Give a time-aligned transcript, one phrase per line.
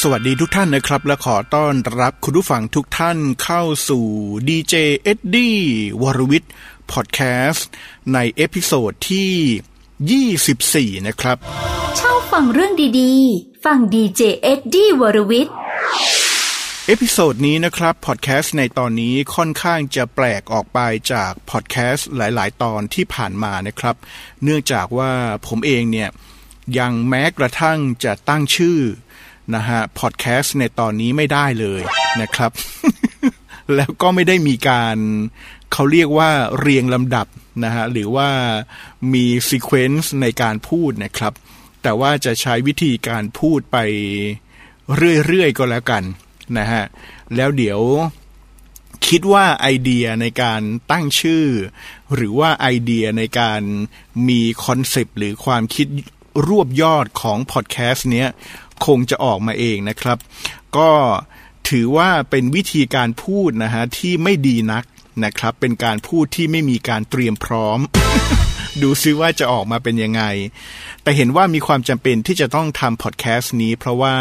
[0.00, 4.04] สวัสดีทุกท่านนะครับ และขอต้อนรับคุณผู้ฟังทุกท่านเข้าสู่
[4.48, 5.56] ดีเจเอ็ดดี้
[6.02, 6.52] วรวิทย์
[6.92, 7.68] พอดแคสต์
[8.12, 11.36] ใน episode ที่ 24 นะครับ
[12.00, 15.54] ชอบฟังเรื่องดีๆ ฟังดีเจเอ็ดดี้วรวิทย์
[16.86, 20.78] episode นี้นะครับพอดแคสต์ในตอนนี้ค่อนข้างจะแปลกออกไป
[21.12, 23.96] จากพอดแคสต์หลาย ๆ ตอนที่ผ่านมานะครับ
[24.42, 25.12] เนื่องจากว่า
[25.46, 26.08] ผมเองเนี่ย
[26.78, 28.78] ยังแม้กระทั่งจะตั้งชื่อ
[29.54, 31.82] นะฮะพอดแคสต์ในตอนนี้ไม่ได้เลย
[32.20, 32.52] นะครับ
[33.74, 34.96] แล้วก็ไม่ได้มีการ
[35.72, 36.30] เขาเรียกว่า
[36.60, 37.26] เรียงลำดับ
[37.64, 38.28] นะฮะหรือว่า
[39.12, 41.32] มี sequence ในการพูดนะครับ
[41.82, 43.76] แต่ว่าจะใช้วิธีการพูดไป
[45.26, 46.02] เรื่อยๆก็แล้วกัน
[46.58, 46.84] นะฮะ
[47.36, 47.80] แล้วเดี๋ยว
[49.08, 51.44] คิดว่าไอเดียในการตั้งชื่อ
[52.14, 53.62] หรือว่าไอเดียในการ
[54.28, 55.86] มีคอนเซปต์หรือความคิด
[56.46, 58.28] รวบยอดของพอดแคสต์เนี้ย
[58.86, 60.18] คงจะออกมาเองนะครับ
[60.76, 60.90] ก็
[61.68, 64.84] ถือว่าเป็นวิธีการพูดนะฮะที่ไม่ดีนัก
[65.24, 67.78] นะครับ เป็นการพูดที่ไม่มีการเตรียมพร้อม
[68.82, 70.22] ดูซิว่าจะออกมาเป็นยังไง
[71.02, 74.14] แต่เห็นว่ามีความจำเป็นที่จะต้องทำพอดแคสต์นี้ เพราะว่า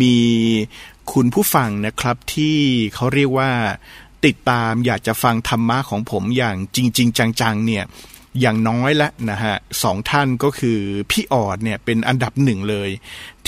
[0.00, 0.16] มี
[1.12, 2.56] คุณผู้ฟังนะครับที่
[2.94, 3.50] เขาเรียกว่า
[4.24, 7.84] ติดตามอยากจะฟังธรรมะของผมอย่างจริง ๆ จังๆเนี่ย
[8.40, 10.78] อย่างน้อยละนะฮะสองท่านก็คือ
[11.10, 12.90] พี่ออดเนี่ยเป็นอันดับหนึ่งเลย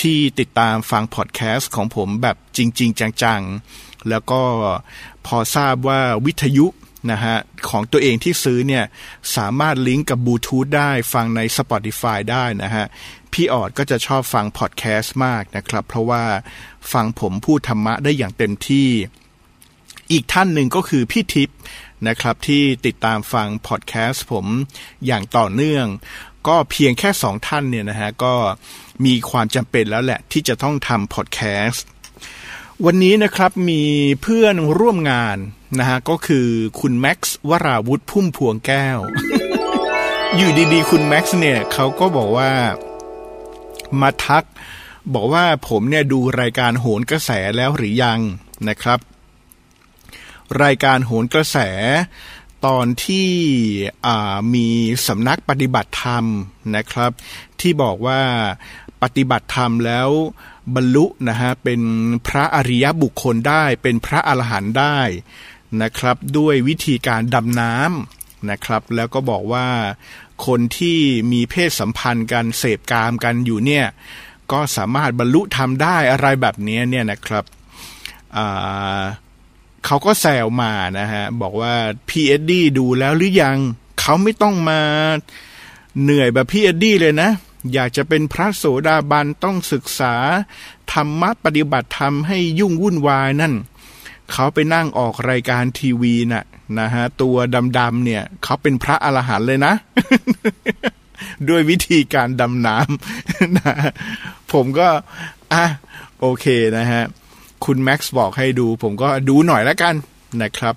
[0.00, 4.42] ที่ติดตามฟังพอดแคสต์ของผมแบบจริง ๆ จังๆ แล้วก็
[5.26, 6.66] พอทราบว่าวิทยุ
[7.10, 7.36] นะฮะ
[7.68, 8.84] ของตัวเองที่ซื้อเนี่ย
[9.36, 12.86] สามารถลิงก์กับบลูทูธได้ฟังใน Spotify ได้นะฮะ
[13.32, 16.24] พี่ออดก็จะชอบฟังพอดแคสต์มากนะครับ เพราะว่า
[16.92, 18.88] ฟังผมพูดธรรมะได้อย่างเต็มที่
[20.12, 21.56] อีกท่านหนึ่งก็คือพี่ทิพย์
[22.08, 24.46] นะครับที่ติดตามฟังพอดแคสต์ผม
[25.06, 25.86] อย่างต่อเนื่อง
[26.48, 28.34] ก็เพียงแค่สองท่านเนี่ยนะฮะก็
[29.04, 31.86] มีความจำเป็นแล้วแหละที่จะต้องทำพอดแคสต์
[32.84, 33.82] วันนี้นะครับมี
[34.22, 35.36] เพื่อนร่วมงาน
[35.78, 36.46] นะฮะก็คือ
[36.80, 38.98] คุณแม็กซ์วราวุฒิพุ่มพวงแก้ว
[40.36, 42.52] อยู่ดีๆ คุณแม็กซ์เนี่ยเขาก็บอกว่า
[44.00, 44.44] มาทัก
[45.14, 48.20] บอกว่าผมเนี่ยดูรายการโหนกระแสแล้วหรือยัง
[48.68, 48.98] นะครับ
[50.62, 51.58] รายการโหนกระแส
[52.66, 53.30] ตอนที่
[54.54, 54.68] มี
[55.06, 56.24] สำนักปฏิบัติธรรม
[56.76, 57.10] นะครับ
[57.60, 58.20] ที่บอกว่า
[59.02, 60.08] ปฏิบัติธรรมแล้ว
[60.74, 61.80] บรรลุนะฮะเป็น
[62.26, 64.98] พระอริยบุคคลได้ เป็นพระอรหันต์ได้
[65.82, 69.68] นะครับ ด้วยวิธีการดำน้ำนะครับ แล้วก็บอกว่า
[70.46, 70.98] คนที่
[71.32, 73.86] มีเพศสัมพันธ์กันเสพกามกันอยู่เนี่ย
[74.52, 77.44] ก็สามารถบรรลุทำได้อะไรแบบนี้เนี่ยนะครับ
[79.84, 81.74] เขาก็แซวมานะฮะ บอกว่า
[82.08, 83.58] พีเอ็ดดี้ดูแล้วหรือยัง
[84.00, 84.80] เขาไม่ต้องมา
[86.02, 87.30] เหนื่อยแบบพี่เอ็ดดี้เลยนะ
[87.72, 90.14] อยากจะเป็นพระโสดาบันต้องศึกษา
[90.92, 93.54] ธรรมะปฏิบัติธรรมให้ยุ่งวุ่นวายนั่น
[94.32, 96.44] เขาไปนั่งออกรายการทีวีน่ะ
[96.78, 97.36] นะฮะ ตัว
[97.78, 99.74] ดำๆเนี่ย เขาเป็นพระอรหันต์เลยนะ
[101.48, 103.74] ด้วยวิธีการดำน้ำนะ
[104.52, 104.88] ผมก็
[105.52, 105.64] อะ
[106.20, 106.46] โอเค
[106.76, 107.02] นะฮะ
[107.66, 109.94] คุณแม็กซ์บอกให้ดู ผมก็ดูหน่อยแล้วกัน
[110.42, 110.74] นะครับ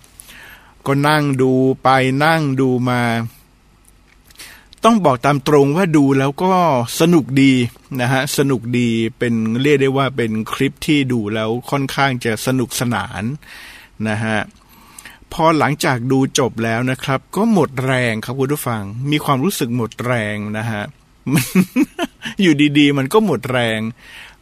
[0.85, 1.51] ก็นั่งดู
[1.83, 1.89] ไป
[2.25, 3.01] นั่งดูมา
[4.83, 6.53] ต้องบอกตามตรงว่าดูแล้วก็
[6.99, 7.53] สนุกดี
[8.01, 8.89] นะฮะ สนุกดี
[9.19, 13.23] เป็นเรียกได้ว่าเป็นคลิปที่ดูแล้วค่อนข้างจะสนุกสนาน
[14.07, 14.37] นะฮะ
[15.33, 20.83] พอหลังจากดูจบแล้วนะครับ ก็หมดแรงครับคุณผู้ฟัง มีความรู้สึกหมดแรงนะฮะ
[22.41, 23.79] อยู่ดีๆ มันก็หมดแรง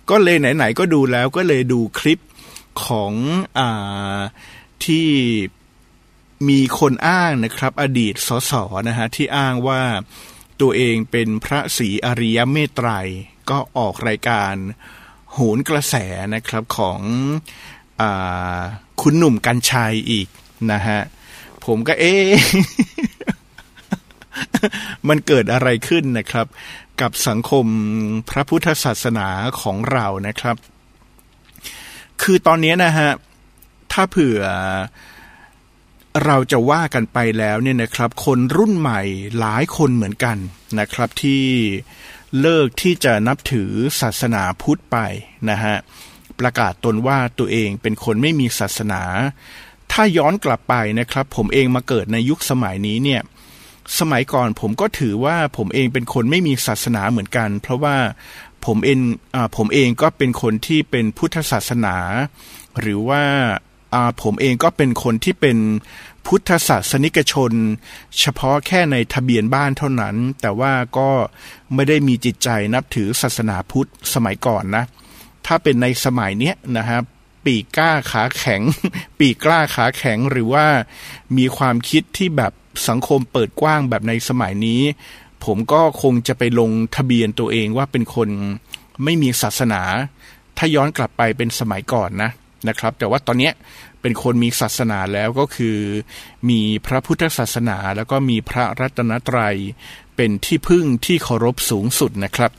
[0.10, 2.20] ก็เลยไหนๆก็ดูแล้วก็เลยดูคลิป
[2.84, 3.14] ของ
[3.60, 3.62] อ
[4.86, 5.10] ที่
[6.50, 8.54] มีคนอ้างนะครับ อดีตสส
[8.88, 9.84] นะฮะที่อ้างว่า
[10.62, 12.90] ตัวเองเป็นพระศรีอริยเมตไตร
[13.50, 14.54] ก็ออกรายการ
[15.34, 15.96] โหนกระแส
[16.36, 17.00] นะครับของ
[18.02, 18.04] อ
[19.02, 20.28] คุณหนุ่มกัญชัยอีก
[20.72, 21.00] นะฮะ
[21.66, 22.16] ผมก็เอ๊
[25.08, 26.48] มันเกิดอะไรขึ้นนะครับ
[27.02, 27.66] กับสังคม
[28.30, 29.28] พระพุทธศาสนา
[29.62, 30.56] ของเรานะครับ
[32.22, 33.10] คือตอนนี้นะฮะ
[33.92, 34.42] ถ้าเผื่อ
[36.26, 39.02] เราจะว่ากันไปแล้วเนี่ยนะครับ คนรุ่นใหม่
[39.40, 40.38] หลายคนเหมือนกัน
[40.80, 41.44] นะครับ ที่
[42.42, 43.72] เลิกที่จะนับถือ
[44.02, 44.98] ศาสนาพุทธไป
[45.50, 45.76] นะฮะ
[46.40, 49.02] ประกาศตนว่าตัวเองเป็นคนไม่มีศาสนา
[49.92, 53.22] ถ้าย้อนกลับไปนะครับ ผมเองมาเกิดในยุคสมัยนี้เนี่ย
[54.00, 57.96] สมัยก่อนผมก็ถือว่าผมเองเป็นคนไม่มีศาสนาเหมือนกัน เพราะว่า
[58.66, 59.00] ผมเอง
[59.36, 61.96] อผมเองก็เป็นคนที่เป็นพุทธศาสนา
[62.80, 63.24] หรือว่า
[64.24, 65.58] ผมเองก็เป็นคนที่เป็น
[66.26, 67.52] พุทธศาสนิกชน
[68.20, 71.10] เฉพาะแค่ในทะเบียนบ้านเท่านั้น แต่ว่าก็
[71.74, 74.84] ไม่ได้มีจิตใจนับถือศาสนาพุทธสมัยก่อนนะ
[75.46, 77.04] ถ้าเป็นในสมัยเนี้ยนะครับ
[77.46, 78.62] ปีกล้าขาแข็ง
[79.20, 80.66] ปีกล้าขาแข็งหรือว่า
[81.38, 82.54] มีความคิดที่แบบ
[82.88, 84.82] สังคมเปิดกว้างแบบในสมัยนี้
[85.46, 88.30] ผมก็คงจะไปลงทะเบียนตัวเองว่าเป็นคน
[89.04, 89.82] ไม่มีศาสนา
[90.58, 92.32] ถ้าย้อนกลับไปเป็นสมัยก่อนนะ
[92.68, 93.52] นะครับ แต่ว่าตอนนี้
[94.02, 95.78] เป็นคนมีศาสนาแล้วก็คือ
[96.50, 99.56] มีพระพุทธศาสนา แล้วก็มีพระรัตนตรัย
[100.16, 102.52] เป็นที่พึ่งที่เคารพสูงสุดนะครับ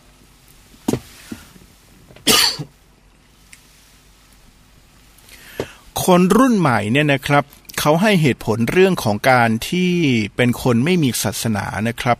[6.04, 7.44] คนรุ่นใหม่เนี่ยนะครับ
[7.80, 9.92] เขาให้เหตุผลเรื่องของการที่
[10.36, 12.18] เป็นคนไม่มีศาสนานะครับ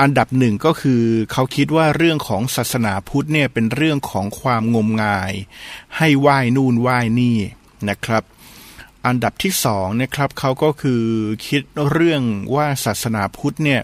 [0.00, 1.02] อันดับหนึ่งก็คือ
[1.32, 5.32] เขาคิดว่าเรื่องของศาสนาพุทธเนี่ยเป็นเรื่องของความงมงาย
[5.96, 7.38] ให้ไหว้นู่นไหว้นี่
[7.88, 8.22] นะครับ
[9.06, 11.02] อันดับที่สองนะครับเขาก็คือ
[11.46, 12.22] คิดเรื่อง
[12.54, 13.80] ว่าศาสนาพุทธเนี่ย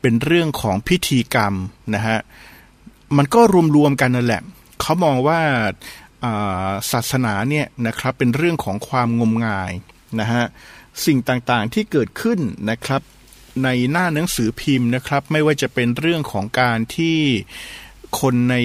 [0.00, 1.54] เป็นเรื่องของพิธีกรรม
[1.94, 2.18] นะฮะ
[3.16, 3.40] มันก็
[3.76, 4.42] รวมๆกันนั่นแหละ
[4.80, 5.40] เขามองว่า
[6.92, 9.72] ศาสนาเนี่ยนะครับเป็นเรื่องของความงมงาย
[10.20, 10.44] นะฮะ
[11.06, 12.38] สิ่งต่างๆที่เกิดขึ้น
[12.70, 13.02] นะครับ
[13.64, 17.18] ในหน้าหนังสือพิมพ์นะครับ ไม่ว่าจะเป็นเรื่องของการที่
[18.20, 18.56] คนใน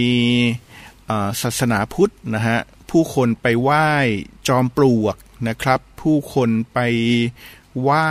[1.42, 2.60] ศาสนาพุทธนะฮะ
[2.90, 3.90] ผู้คนไปไหว้
[4.48, 5.16] จอมปลวก
[5.48, 6.80] นะครับ ผู้คนไป
[7.82, 8.10] ไหว้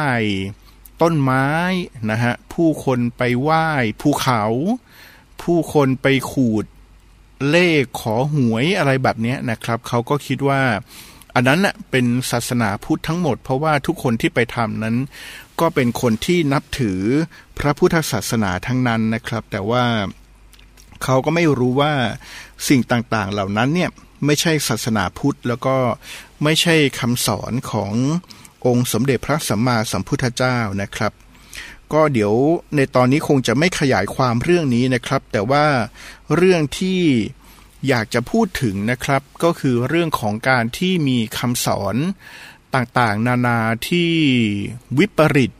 [1.02, 1.46] ต้นไม้
[2.10, 3.66] นะฮะผู้คนไปไหว้
[4.00, 4.42] ภูเขา
[5.42, 6.64] ผู้คนไปขูด
[7.50, 10.62] เลขขอหวยอะไรแบบนี้นะครับ เขาก็คิดว่า
[11.34, 11.60] อันนั้น
[11.90, 14.96] เป็นศาสนาพุทธทั้งหมด เพราะว่าทุกคนที่ไปทำนั้น
[15.60, 17.00] ก็เป็นคนที่นับถือ
[17.58, 19.84] พระพุทธศาสนาทั้งนั้นนะครับ แต่ว่า
[21.04, 21.92] เขาก็ไม่รู้ว่า
[22.68, 23.90] สิ่งต่างๆเหล่านั้นเนี่ย
[24.26, 25.76] ไม่ใช่ศาสนาพุทธ แล้วก็
[26.44, 27.92] ไม่ใช่คำสอนของ
[28.66, 31.12] องค์สมเด็จพระสัมมาสัมพุทธเจ้านะครับ
[31.92, 32.32] ก็เดี๋ยว
[32.76, 35.64] ในตอนนี้คงจะไม่ขยายความเรื่องนี้นะครับ แต่ว่า
[36.36, 37.00] เรื่องที่
[37.88, 41.96] อยากจะพูดถึงนะครับ ก็คือเรื่องของการที่มีคำสอน
[42.74, 44.10] ต่างๆ นานาที่
[44.98, 45.52] วิปริต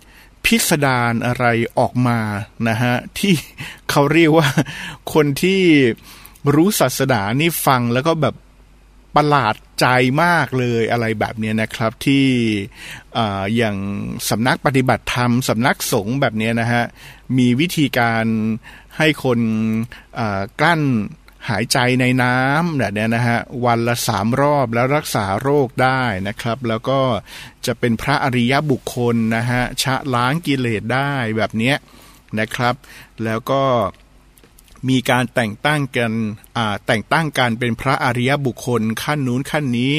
[0.45, 1.47] พิสดารอะไร
[1.79, 2.19] ออกมา
[2.69, 3.35] นะฮะที่
[3.91, 4.49] เขาเรียกว่า
[5.15, 5.63] คนที่
[6.55, 8.35] รู้ศาสนานี่ฟังแล้วก็แบบ
[9.17, 9.87] ประหลาดใจ
[10.23, 12.27] มากเลยอะไรแบบนี้นะครับที่
[13.57, 13.77] อย่าง
[14.29, 16.85] สำนักปฏิบัติธรรมสำนักสงฆ์แบบนี้นะฮะ
[17.39, 18.25] มีวิธีการ
[18.97, 19.41] ให้คน
[20.61, 20.83] กลั้น
[21.49, 27.01] หายใจในน้ำแบบนี้นะฮะวันละสามรอบแล้วรักษาโรคได้นะครับ แล้วก็
[27.67, 31.75] จะเป็นพระอริยบุคคลนะฮะชะล้างกิเลสได้แบบนี้
[32.39, 32.75] นะครับ
[33.25, 33.63] แล้วก็
[34.89, 36.13] มีการแต่งตั้งกัน
[36.87, 39.95] แต่งตั้งการเป็นพระอริยบุคคลขั้นนู้นขั้นนี้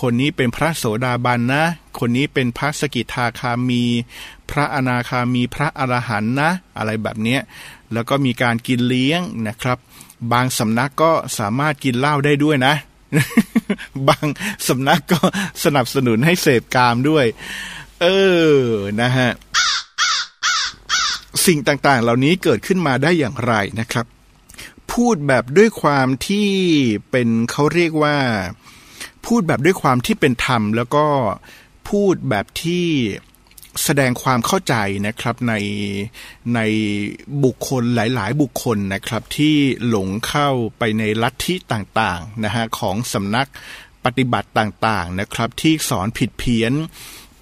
[0.00, 1.64] คนนี้เป็นพระโสดาบันนะ
[1.98, 3.84] คนนี้เป็นพระสกิทาคามี
[4.50, 7.38] พระอนาคามีพระอรหันนะ อะไรแบบนี้
[7.92, 9.78] แล้วก็มีการกินเลี้ยงนะครับ
[10.32, 12.74] บางสำนักก็สามารถกินเหล้าได้ด้วยนะ
[14.08, 14.26] บาง
[14.68, 15.20] สำนักก็
[15.64, 17.26] สนับสนุนให้เสพกามด้วย
[18.00, 18.06] เอ
[18.56, 18.62] อ
[19.00, 19.30] นะฮะ
[21.46, 24.06] สิ่งต่างๆ เหล่านี้เกิดขึ้นมาได้อย่างไรนะครับ
[24.92, 26.48] พูดแบบด้วยความที่
[27.10, 28.16] เป็นเขาเรียกว่า
[29.26, 31.06] พูดแบบด้วยความที่เป็นธรรม แล้วก็
[31.88, 32.86] พูดแบบที่
[33.84, 34.74] แสดงความเข้าใจ
[35.06, 35.54] นะครับใน
[36.54, 36.60] ใน
[37.44, 39.56] บุคคลหลาย ๆ บุคคลนะครับที่
[39.88, 40.48] หลงเข้า
[40.78, 43.48] ไปในลัทธิต่างๆนะฮะของสำนัก
[44.04, 46.72] ปฏิบัติต่างๆนะครับ ที่สอนผิดเพี้ยน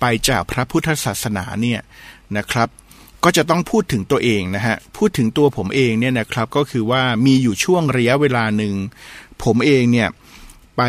[0.01, 1.81] ไปจากพระพุทธศาสนาเนี่ย
[2.37, 2.69] นะครับ
[3.25, 8.75] ก็จะต้องพูดถึงตัวเองนะฮะพูดถึงตัวผมเองเนี่ยนะครับก็คือว่ามีอยู่ช่วงระยะเวลาหนึ่ง
[9.45, 10.09] ผมเองเนี่ย
[10.77, 10.83] ไป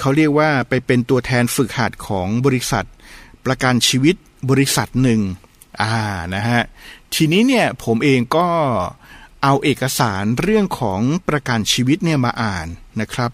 [0.00, 2.86] เขาเรียกว่าไปเป็นตัวแทนฝึกหัดของบริษัท
[3.46, 4.16] ประกันชีวิต
[4.50, 5.20] บริษัทหนึ่ง
[5.82, 5.96] อ่า
[6.34, 6.62] นะฮะ
[7.14, 8.46] ทีนี้เนี่ยผมเองก็
[9.42, 12.66] เอาเอกสารเรื่องของประกันชีวิตเนี่ยมาอ่าน
[13.00, 13.30] นะครับ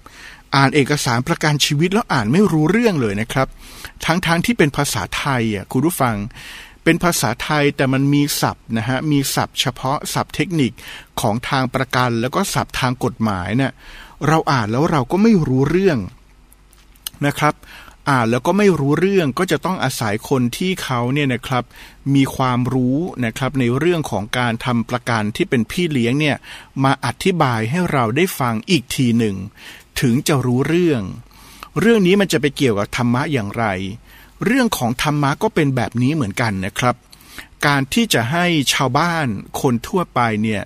[0.57, 3.49] อ่านเอกสารประกันชีวิตแล้วอ่านไม่รู้เรื่องเลยนะครับ
[4.05, 6.17] ทั้งๆทที่เป็นภาษาไทยอะคุณผู้ฟัง
[6.85, 10.73] เป็นภาษาไทยแต่มันมีศัพท์นะฮะมีศัพท์เฉพาะศัพท์เทคนิค
[11.21, 13.73] ของทางประกัน แล้วก็ศัพท์ทางกฎหมายเนี่ย
[14.29, 15.99] เราอ่านแล้วเราก็ไม่รู้เรื่อง
[17.27, 17.55] นะครับ
[18.11, 21.65] อ่านแล้วก็ไม่รู้เรื่องก็จะต้องอาศัยคนที่เขาเนี่ยนะครับ
[22.15, 26.37] มีความรู้นะครับในเรื่องของการทำประกันที่เป็นพี่เลี้ยงเนี่ย
[26.85, 29.37] มาอธิบายให้เราได้ฟังอีกทีหนึ่ง
[30.01, 31.03] ถึงจะรู้เรื่อง
[31.81, 33.65] เรื่องนี้มันจะไปเกี่ยวกับธรรมะอย่างไร
[34.45, 36.95] เรื่องของธรรมะก็เป็นแบบนี้เหมือนกันนะครับ
[37.67, 39.27] การที่จะให้ชาวบ้าน
[39.61, 40.63] คนทั่วไปเนี่ย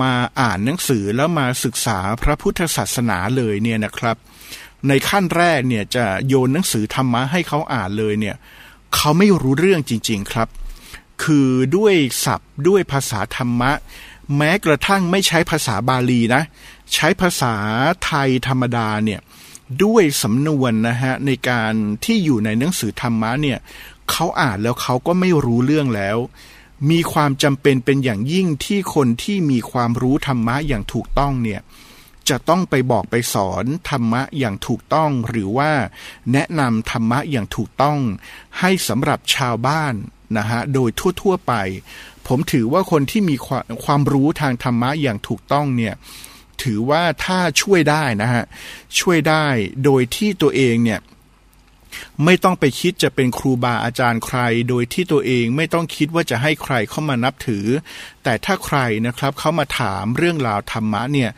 [0.00, 4.16] มาอ่านหนังสือแล้วมาศึกษาพระพุทธศาสนาเลยเนี่ยนะครับ
[4.88, 8.36] ในขั้นแรกเนี่ยจะโยนหนังสือธรรมะให้เขาอ่านเลยเนี่ย
[8.94, 10.48] เขาไม่รู้เรื่องจริง ๆครับ
[11.22, 11.94] คือด้วย
[12.24, 13.72] ศัพท์ด้วยภาษาธรรมะ
[14.36, 16.42] แม้กระทั่งไม่ใช้ภาษาบาลีนะ
[16.94, 17.54] ใช้ภาษา
[18.04, 19.20] ไทยธรรมดาเนี่ย
[19.84, 21.72] ด้วยสำนวนนะฮะในการ
[22.04, 23.58] ที่อยู่ในหนังสือธรรมะเนี่ย
[24.10, 26.18] เขาอ่านแล้วเขาก็ไม่รู้เรื่องแล้ว
[26.90, 31.60] มีความจำเป็นเป็นอย่างยิ่งที่คนที่มีความรู้ธรรมะอย่างถูกต้องเนี่ย
[32.28, 35.72] จะต้องไปบอกไปสอนธรรมะอย่างถูกต้อง หรือว่า
[36.32, 37.98] แนะนำธรรมะอย่างถูกต้อง
[38.58, 39.94] ให้สำหรับชาวบ้าน
[40.36, 40.90] นะฮะโดย
[41.22, 41.54] ทั่ว ๆไป
[42.26, 45.94] ผมถือว่าคนที่มีความความรู้ทางธรรมะอย่างถูกต้องเนี่ย
[46.62, 48.44] ถือว่าถ้าช่วยได้นะฮะ
[48.98, 49.46] ช่วยได้
[49.84, 51.00] โดยที่ตัวเองเนี่ย
[52.24, 57.66] ไม่ต้องไปคิดจะเป็นครูบาอาจารย์ใคร โดยที่ตัวเองไม่ต้องคิดว่าจะให้ใครเข้ามานับถือ
[58.24, 61.30] แต่ถ้าใครนะครับเขามาถามเรื่องราวธรรมะเนี่ย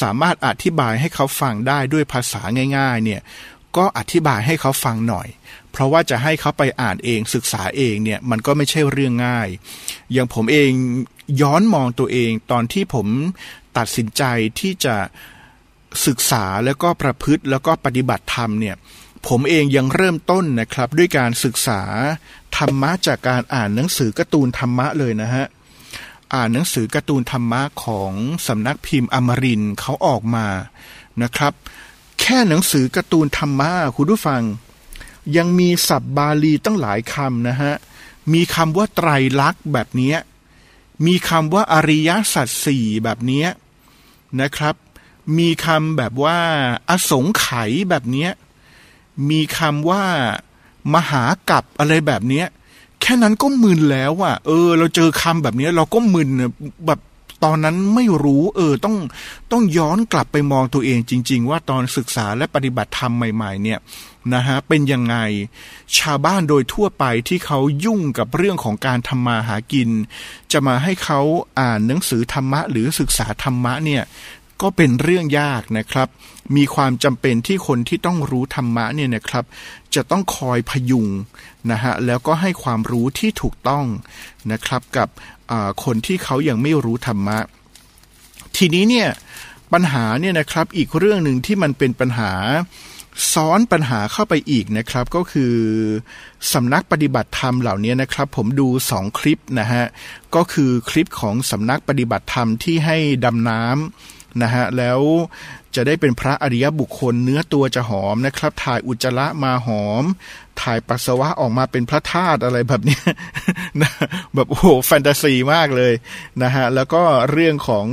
[0.00, 2.42] สามารถอธิบายให้เขาฟังได้ด้วยภาษา
[2.78, 3.20] ง่าย ๆ เนี่ย
[3.76, 5.28] ก็อธิบายให้เขาฟังหน่อย
[5.70, 9.48] เพราะว่าจะให้เขาไปอ่านเองศึกษาเองเนี่ยมันก็ไม่ใช่เรื่องง่าย
[10.12, 10.70] อย่างผมเอง
[11.42, 13.06] ย้อนมองตัวเองตอนที่ผม
[13.78, 14.22] ตัดสินใจ
[14.60, 14.96] ที่จะ
[16.06, 18.76] ศึกษาแล้วก็ประพฤติแล้วก็ปฏิบัติธรรมเนี่ย
[19.26, 21.80] ผมเองยังเริ่มต้นนะครับ ด้วยการศึกษา
[22.56, 25.46] ธรรมะจากการอ่านหนังสือการ์ตูนธรรมะเลยนะฮะ
[26.34, 28.12] อ่านหนังสือการ์ตูนธรรมะของ
[28.46, 30.46] สำนักพิมพ์อมรินเขาออกมา
[31.22, 31.52] นะครับ
[32.20, 34.42] แค่หนังสือการ์ตูนธรรมะคุณผู้ฟัง
[35.36, 37.72] ยังมีศัพท์บาลีตั้งหลายคำนะฮะ
[38.32, 39.08] มีคำว่าไตร
[39.40, 40.14] ลักษณ์แบบนี้
[41.06, 43.44] มีคำว่าอริยสัจสี่แบบนี้
[44.40, 44.74] นะครับ
[45.38, 46.38] มีคำแบบว่า
[46.88, 48.28] อสงไขยแบบนี้
[49.30, 50.02] มีคำว่า
[50.94, 52.46] มหากับอะไรแบบเนี้ย
[53.00, 56.28] แค่นั้นก็มึนแล้วอะ เออ เราเจอคำแบบนี้เราก็มึน
[56.86, 57.00] แบบ
[57.44, 58.96] ตอนนั้นไม่รู้ เออต้อง
[59.52, 63.78] ต้องย้อนกลับไปมองตัวเองจริง ๆ ว่าตอนศึกษาและปฏิบัติธรรมใหม่ๆ เนี่ย
[64.34, 65.16] นะฮะเป็นยังไง
[65.98, 69.90] ชาวบ้านโดยทั่วไปที่เขายุ่งกับเรื่องของการทำมาหากิน
[70.52, 71.20] จะมาให้เขา
[71.60, 74.02] อ่านหนังสือธรรมะหรือศึกษาธรรมะเนี่ย
[74.62, 76.08] ก็เป็นเรื่องยากนะครับ
[76.56, 79.44] มีความจำเป็นที่คนที่ต้องรู้ธรรมะเนี่ยนะครับ
[79.94, 81.08] จะต้องคอยพยุง
[81.70, 83.84] นะฮะแล้วก็ให้ความรู้ที่ถูกต้อง
[84.52, 85.08] นะครับกับ
[85.84, 87.38] คนที่เขายังไม่รู้ธรรมะ
[88.56, 89.08] ทีนี้เนี่ย
[89.72, 92.32] ปัญหาเนี่ยนะครับอีกเรื่องหนึ่งที่มันเป็นปัญหา
[93.32, 95.54] ซ้อนปัญหาเข้าไปอีกนะครับ ก็คือ
[96.52, 99.84] สำนักปฏิบัติธรรมเหล่านี้นะครับ ผมดูสองคลิปนะฮะ
[100.34, 105.00] ก็คือคลิปของสำนักปฏิบัติธรรมที่ให้ดำน้ำ นะฮะแล้ว
[105.74, 110.04] จะได้เป็นพระอริยบุคคลเนื้อตัวจะหอมนะครับ ถ่ายอุจจาระมาหอม
[110.60, 113.00] ถ่ายปัสสาวะออกมาเป็นพระธาตุอะไรแบบนี้
[113.82, 113.90] นะ
[114.34, 115.94] แบบโอ้โหแฟนตาซีมากเลย
[116.42, 117.86] นะฮะแล้วก็เรื่องของ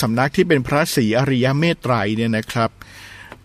[0.00, 2.70] สำนักที่เป็นพระศรีอริยเมตไตรเนี่ยนะครับ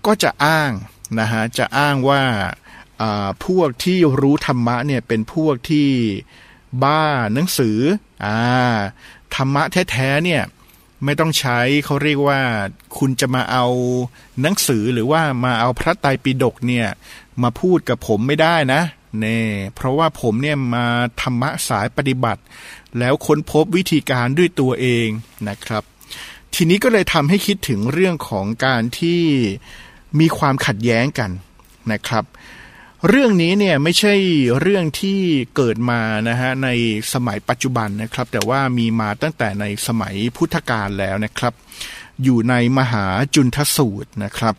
[0.06, 0.72] ก็จะอ้าง
[1.20, 2.24] นะฮะจะอ้างว่า
[3.46, 5.90] พวกที่รู้ธรรมะเนี่ยเป็นพวกที่
[6.84, 7.78] บ้าหนังสือ
[8.26, 8.40] อ่า
[9.36, 10.44] ธรรมะแท้ๆเนี่ย
[11.06, 12.40] ไม่ต้องใช้เขาเรียกว่า
[12.98, 13.66] คุณจะมาเอา
[14.42, 16.88] หนังสือหรือว่ามาเอาพระไตรปิฎกเนี่ย
[17.44, 18.82] มาพูดกับผมไม่ได้นะ
[19.20, 19.40] เน่
[19.76, 20.86] เพราะว่าผมเนี่ยมา
[21.22, 22.42] ธรรมะสายปฏิบัติ
[23.00, 25.08] แล้วค้นพบวิธีการด้วยตัวเอง
[25.50, 25.84] นะครับ
[26.56, 29.22] ทีนี้ก็เลยทำให้คิดถึงเรื่องของการที่
[30.20, 31.32] มีความขัดแย้งกัน
[31.92, 32.24] นะครับ
[33.10, 34.14] เรื่องนี้เนี่ยไม่ใช่
[34.62, 35.20] เรื่องที่
[35.56, 36.70] เกิดมานะฮะใน
[37.14, 41.54] สมัยปัจจุบันนะครับ แต่ว่ามีมาตั้งแต่ในสมัยพุทธกาลแล้วนะครับ
[42.24, 43.06] อยู่ในมหา
[43.36, 44.56] จุนทสูตรนะครับ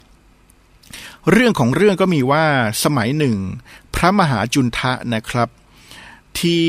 [1.31, 2.45] เรื่องของเรื่องก็มีว่า
[2.85, 3.37] สมัยหนึ่ง
[3.95, 5.49] พระมหาจุนทะนะครับ
[6.39, 6.69] ที่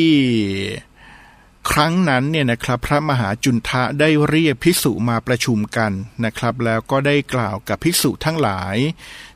[1.71, 5.91] ครั้งนั้นเนี่ยนะครับพระมหาจุนทะได้เรียกภิกษุมาประชุมกัน
[6.25, 8.75] นะครับ แล้วก็ได้กล่าวกับภิกษุทั้งหลาย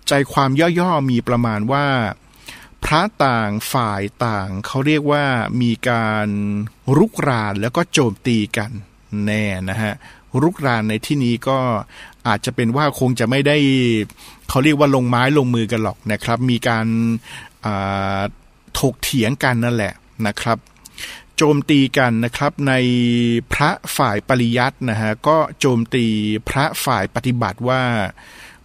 [0.07, 1.87] ใจความย่อๆมีประมาณว่า
[2.85, 5.23] พระต่างฝ่ายต่างเขาเรียกว่า
[5.61, 6.27] มีการ
[6.97, 8.71] รุกรานแล้วก็โจมตีกัน
[9.25, 9.93] แน่นะฮะ
[10.41, 11.57] รุกรานในที่นี้ก็
[12.27, 13.57] อาจจะเป็นว่าคงจะไม่ได้
[14.49, 16.87] เขาเรียกว่าลงไม้ลงมือกันหรอกนะครับ มีการ
[18.79, 19.93] ถกเถียงกันนั่นแหละ
[20.27, 20.57] นะครับ
[21.37, 22.73] โจมตีกันนะครับใน
[23.53, 26.05] พระฝ่ายปริยัตินะฮะก็โจมตี
[26.49, 27.81] พระฝ่ายปฏิบัติว่า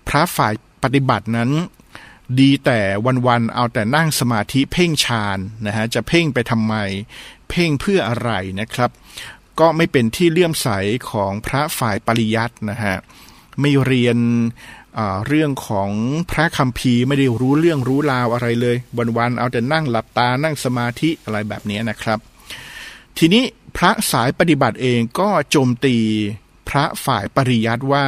[0.09, 1.51] พระฝ่ายปฏิบัตินั้น
[2.41, 2.81] ดีแต่
[3.27, 6.75] วันๆเอาแต่นั่งสมาธิเพ่งฌานนะฮะจะเพ่งไปทำไม
[7.51, 8.91] เพ่งเพื่ออะไรนะครับ
[9.61, 10.69] ก็ไม่เป็นที่เลื่อมใส
[11.11, 12.97] ของพระฝ่ายปริยัตินะฮะ
[13.61, 14.19] ไม่เรียน
[15.27, 15.91] เรื่องของ
[16.31, 18.77] พระคัมภีร์ไม่ได้รู้เรื่องรู้ราวอะไรเลย
[19.17, 22.19] วันๆเอาแต่นั่งหลับตานั่งสมาธิอะไรแบบนี้นะครับ
[23.19, 23.45] ทีนี้
[23.77, 25.97] พระสายปฏิบัติเองก็โจมตี
[26.69, 28.07] พระฝ่ายปริยัติว่า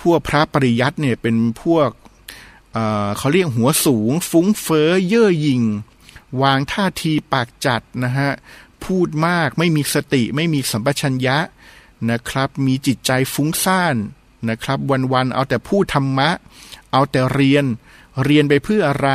[0.00, 1.90] พวกพระปริยัติเนี่ยเป็นพวก
[3.18, 5.62] เขาเรียกหัวสูง ฟุ้งเฟอ้อเย่อหยิ่ง
[6.42, 8.30] วางท่าทีปากจัดนะฮะ
[8.84, 11.38] พูดมากไม่มีสติไม่มีสัมปชัญญะ
[12.10, 13.96] นะครับ มีจิตใจฟุ้งซ่าน
[14.48, 14.78] นะครับ
[15.12, 16.30] วันๆเอาแต่พูดธรรมะ
[16.92, 17.64] เอาแต่เรียน
[18.24, 19.10] เรียนไปเพื่ออะไร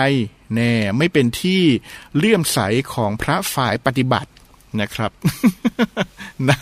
[0.56, 1.62] แน่ไม่เป็นที่
[2.18, 2.60] เลื่อมใส
[2.94, 4.30] ของพระฝ่ายปฏิบัติ
[4.82, 5.12] นะครับ
[6.48, 6.58] นะ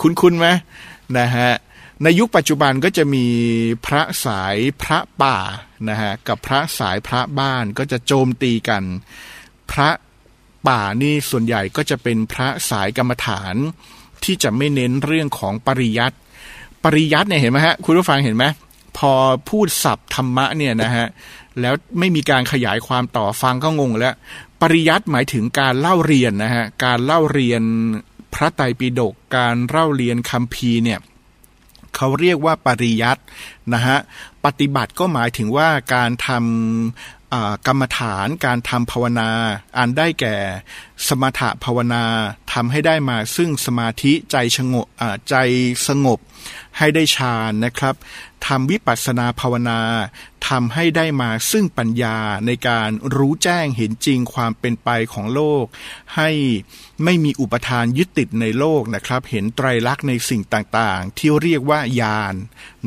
[0.00, 0.46] คุ้นคุ้นไหม
[1.18, 1.50] นะฮะ
[2.02, 3.26] ในยุคปัจจุบันก็จะมี
[3.86, 5.36] พระสายพระป่า
[5.88, 8.82] นะฮะกับพระสายพระบ้านก็จะโจมตีกัน
[9.70, 9.90] พระ
[10.68, 13.54] ป่านี่ส่วนใหญ่ก็จะเป็นพระสายกรรมฐาน
[14.24, 16.16] ที่จะไม่เน้นเรื่องของปริยัติ
[16.84, 18.44] ปริยัติเนี่ยเห็นไหมฮะคุณผู้ฟังเห็นไหม
[18.98, 19.12] พอ
[19.48, 21.06] พูดศัพท์ธรรมะเนี่ยนะฮะ
[21.60, 24.14] แล้วไม่มีการขยายความต่อฟังก็งงแล้ว
[24.60, 27.62] ปริยัติหมายถึงการเล่าเรียนนะฮะการเล่าเรียน
[28.34, 30.98] พระไตรปิฎกการเล่าเรียนคัมภีร์เนี่ย
[31.96, 33.22] เขาเรียกว่าปริยัติ
[33.74, 33.98] นะฮะ
[34.44, 37.15] ปฏิบัติก็หมายถึงว่าการทำ
[37.66, 39.30] กรรมฐานการทำภาวนา
[39.78, 40.36] อันได้แก่
[41.06, 42.04] สมถะภาวนา
[42.52, 44.86] ทำให้ได้มาซึ่งสมาธิใจสงบ
[45.30, 45.36] ใจ
[45.88, 46.18] สงบ
[46.78, 47.94] ให้ได้ฌานนะครับ
[48.46, 49.80] ทำวิปัสสนาภาวนา
[50.48, 55.64] ทำให้ได้มาซึ่งปัญญาในการรู้แจ้งเห็นจริงความเป็นไปของโลก
[56.16, 56.30] ให้
[57.04, 62.34] ไม่มีอุปทานยึดติดในโลกนะครับ เห็นไตรลักษณ์ในสิ่งต่างๆ ที่เรียกว่าญาณ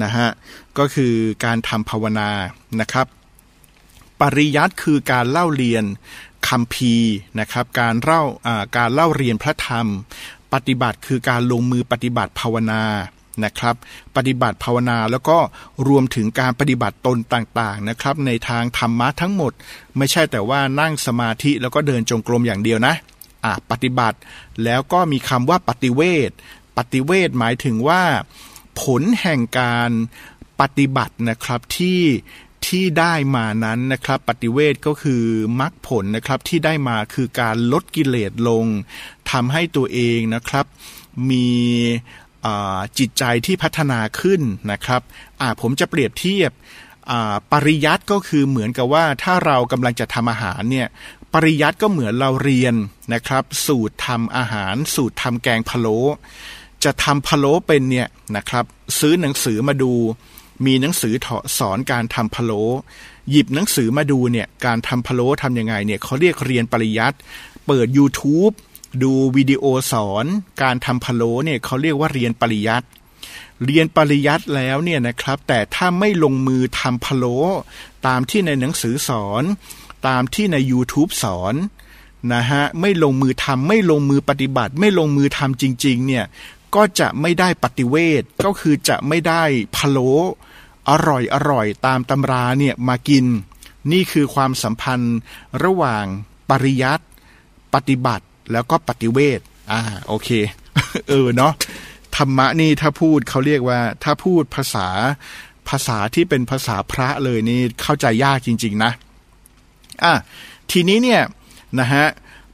[0.03, 0.29] นะฮะ
[0.77, 1.13] ก็คือ
[1.45, 2.29] การทำภาวนา
[2.81, 3.07] นะครับ
[4.21, 5.83] ปริยัติคือการเล่าเรียน
[6.47, 6.95] คำพี
[7.39, 8.23] นะครับ การเล่า
[8.77, 9.87] การเล่าเรียนพระธรรม
[10.53, 12.83] ปฏิบัติคือการลงมือปฏิบัติภาวนา
[13.45, 13.75] นะครับ
[14.15, 15.37] ปฏิบัติภาวนาแล้วก็
[15.87, 19.51] รวมถึงการปฏิบัติตนต่างๆนะครับ ในทางธรรมะทั้งหมด
[19.97, 22.95] ไม่ใช่แต่ว่านั่งสมาธิแล้วก็เดินจงกรมอย่างเดียวนะ
[23.45, 24.17] อะปฏิบัติ
[24.63, 26.31] แล้วก็มีคำว่าปฏิเวท
[26.77, 28.01] ปฏิเวทหมายถึงว่า
[28.81, 29.91] ผลแห่งการ
[30.61, 32.01] ปฏิบัตินะครับที่
[32.67, 35.23] ที่ได้มานั้นนะครับ ปฏิเวทก็คือ
[35.59, 38.65] มรรคผลนะครับที่ได้มาคือการลดกิเลสลง
[39.31, 40.65] ทำให้ตัวเองนะครับ
[41.29, 41.49] มี
[42.99, 45.01] จิตใจที่พัฒนาขึ้นนะครับ
[45.61, 46.51] ผมจะเปรียบเทียบ
[47.51, 50.87] ปริยัติก็คือเหมือนกับว่าถ้าเรากำลังจะทำอาหารเนี่ย
[51.33, 52.73] ปริยัติก็เหมือนเราเรียน
[53.13, 55.99] นะครับ สูตรทำอาหาร สูตรทำแกงพะโล้
[56.83, 58.65] จะทำพะโล้เป็นเนี่ยนะครับ
[58.99, 59.93] ซื้อหนังสือมาดู
[60.65, 61.13] มีหนังสือ
[61.59, 62.63] สอนการทำพะโล้
[63.29, 67.17] หยิบหนังสือมาดูเนี่ยการทำพะโล้ทำยังไงเนี่ยเขาเรียกเรียนปริยัติ
[67.67, 68.53] เปิด YouTube
[69.03, 70.25] ดูวิดีโอสอน
[70.63, 72.87] การทำพะโล้เนี่ยเขาเรียกว่าเรียนปริยัติ
[73.65, 77.37] เรียนปริยัติแล้วเนี่ยนะครับ แต่ถ้าไม่ลงมือทำพะโล้
[78.07, 79.43] ตามที่ในหนังสือสอน
[80.07, 81.55] ตามที่ใน YouTube สอน
[82.33, 86.25] นะฮะไม่ลงมือทำไม่ลงมือปฏิบัติ ไม่ลงมือทำจริง ๆ เนี่ย
[86.75, 89.43] ก็จะไม่ได้ปฏิเวทก็คือจะไม่ได้
[89.75, 90.13] พะโล้
[90.89, 93.25] อร่อยอร่อยตามตำราเนี่ยมากิน
[93.91, 95.17] นี่คือความสัมพันธ์
[95.63, 96.05] ระหว่าง
[96.49, 97.05] ปริยัติ
[97.73, 99.39] ปฏิบัติแล้วก็ปฏิเวท
[99.71, 100.29] อ่าโอเค
[101.09, 101.53] เออเนาะ
[102.15, 104.87] ธรรมะนี่ถ้าพูดเขาเรียกว่า ถ้าพูดภาษา
[105.69, 108.91] ภาษาที่เป็นภาษาพระเลยนี่เข้าใจยากจริง ๆ นะ
[110.03, 110.13] อะ
[110.71, 111.21] ทีนี้เนี่ย
[111.79, 112.05] นะฮะ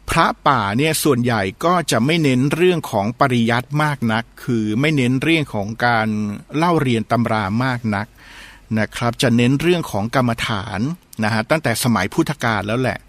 [0.10, 6.08] พระป่าเนี่ยส่วนใหญ่ก็จะไม่เน้นเรื่องของปริยัติมากนัก คือไม่เน้นเรื่องของการ
[6.58, 8.08] เล่าเรียนตำรามากนัก
[8.80, 10.80] นะครับ จะเน้นเรื่องของกรรมฐาน
[11.24, 13.00] นะฮะตั้งแต่สมัยพุทธกาลแล้วแหละ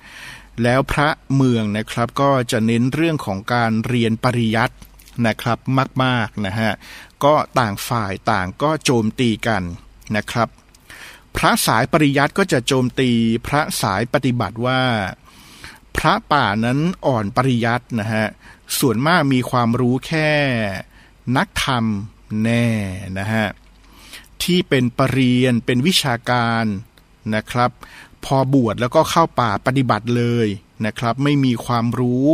[0.62, 4.76] แล้วพระเมืองนะครับก็จะเน้นเรื่องของการเรียนปริยัติ
[5.26, 5.58] นะครับ
[6.04, 6.72] มากๆนะฮะ
[7.24, 9.62] ก็ต่างฝ่ายต่างก็โจมตีกัน
[10.16, 10.48] นะครับ
[11.36, 13.10] พระสายปริยัติก็จะโจมตี
[13.46, 14.82] พระสายปฏิบัติว่า
[15.96, 18.26] พระป่านั้นอ่อนปริยัตินะฮะ
[18.78, 20.30] ส่วนมากมีความรู้แค่
[21.36, 21.84] นักธรรม
[22.42, 22.66] แน่
[23.18, 23.46] นะฮะ
[24.44, 26.64] ที่เป็นปรริญญาเป็นวิชาการ
[27.34, 27.70] นะครับ
[28.24, 30.48] พอบวชแล้วก็เข้าป่าปฏิบัติเลย
[30.86, 32.26] นะครับ ไม่มีความรู้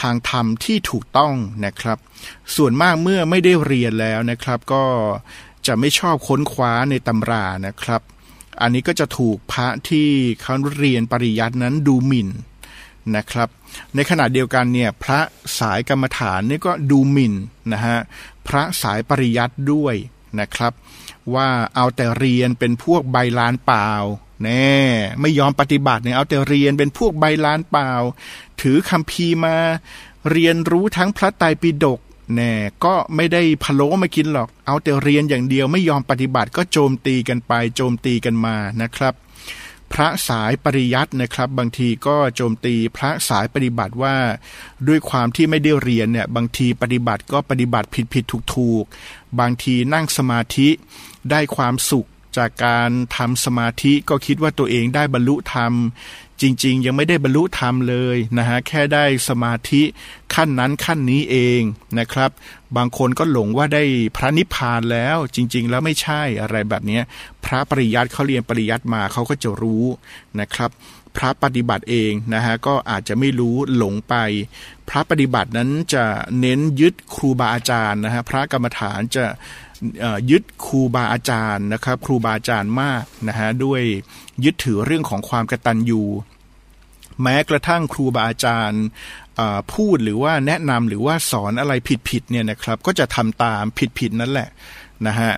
[0.00, 1.98] ทางธรรมที่ถูกต้องนะครับ
[2.56, 4.84] ส่วนมากเมื่อไม่ได้เรียนแล้วนะครับ ก็
[5.66, 8.02] จะไม่ชอบค้นคว้าในตำรานะครับ
[8.60, 10.08] อันนี้ก็จะถูกพระที่
[10.42, 12.28] เขาเรียนปริยัตินั้นดูหมิ่น
[13.16, 13.48] นะครับ
[13.94, 15.20] ในขณะเดียวกันเนี่ยพระ
[15.58, 17.34] สายกรรมฐานนี่ก็ดูหมิ่น
[17.72, 17.98] นะฮะ
[18.48, 19.94] พระสายปริยัติด้วย
[20.40, 20.72] นะครับ
[21.34, 23.90] ว่าเอาแต่เรียนเป็นพวกใบลานเปล่า
[24.42, 24.76] แน่
[25.20, 27.92] ไม่ยอมปฏิบัติเนี่ยเอาแต่เรียนเป็นพวกใบลานเปล่า
[28.60, 29.56] ถือคำพีมา
[30.30, 32.00] เรียนรู้ทั้งพระไตรปิฎก
[32.34, 32.52] แน่
[32.84, 39.14] ก็ไม่ได้พะโล้มากินหรอก เอาแต่เรียนอย่างเดียวไม่ยอมปฏิบัติก็โจมตีกันไป โจมตีกันมานะครับ
[39.92, 44.16] พระสายปริยัตินะครับ บางทีก็โจมตีพระสายปฏิบัติว่า
[44.88, 48.84] ด้วยความที่ไม่ได้เรียนเนี่ยบางทีปฏิบัติก็ปฏิบัติผิดผิดถูกถูก
[49.40, 50.68] บางทีนั่งสมาธิ
[51.30, 55.72] ได้ความสุขจากการทำสมาธิก็คิดว่าตัวเองได้บรรลุธรรม
[56.40, 59.82] จริง ๆ ยังไม่ได้บรรลุธรรมเลยนะฮะแค่ได้สมาธิ
[60.34, 61.60] ขั้นนั้นขั้นนี้เอง
[61.98, 62.30] นะครับ
[62.76, 63.82] บางคนก็หลงว่าได้
[64.16, 67.00] พระนิพพานแล้วจริง ๆ แล้วไม่ใช่อะไรแบบนี้
[67.44, 69.84] พระปริยัติเขาเรียนปริยัติมาเขาก็จะรู้
[70.40, 70.70] นะครับ
[71.16, 74.14] พระปฏิบัติเองนะฮะก็อาจจะไม่รู้หลงไป
[74.88, 76.04] พระปฏิบัตินั้นจะ
[76.40, 79.24] เน้นยึดครูบาอาจารย์นะฮะพระกรรมฐานจะ
[80.30, 83.82] ยึดครูบาอาจารย์นะครับ ครูบาอาจารย์มากนะฮะด้วย
[84.44, 86.02] ยึดถือเรื่องของความกระตัญญู
[87.22, 88.82] แม้กระทั่งครูบาอาจารย์
[89.74, 91.72] พูดหรือว่าแนะนำหรือว่าสอนอะไร
[92.08, 93.64] ผิดๆเนี่ยนะครับ ก็จะทำตาม
[93.98, 94.48] ผิดๆนั่นแหละ
[95.06, 95.32] นะฮะ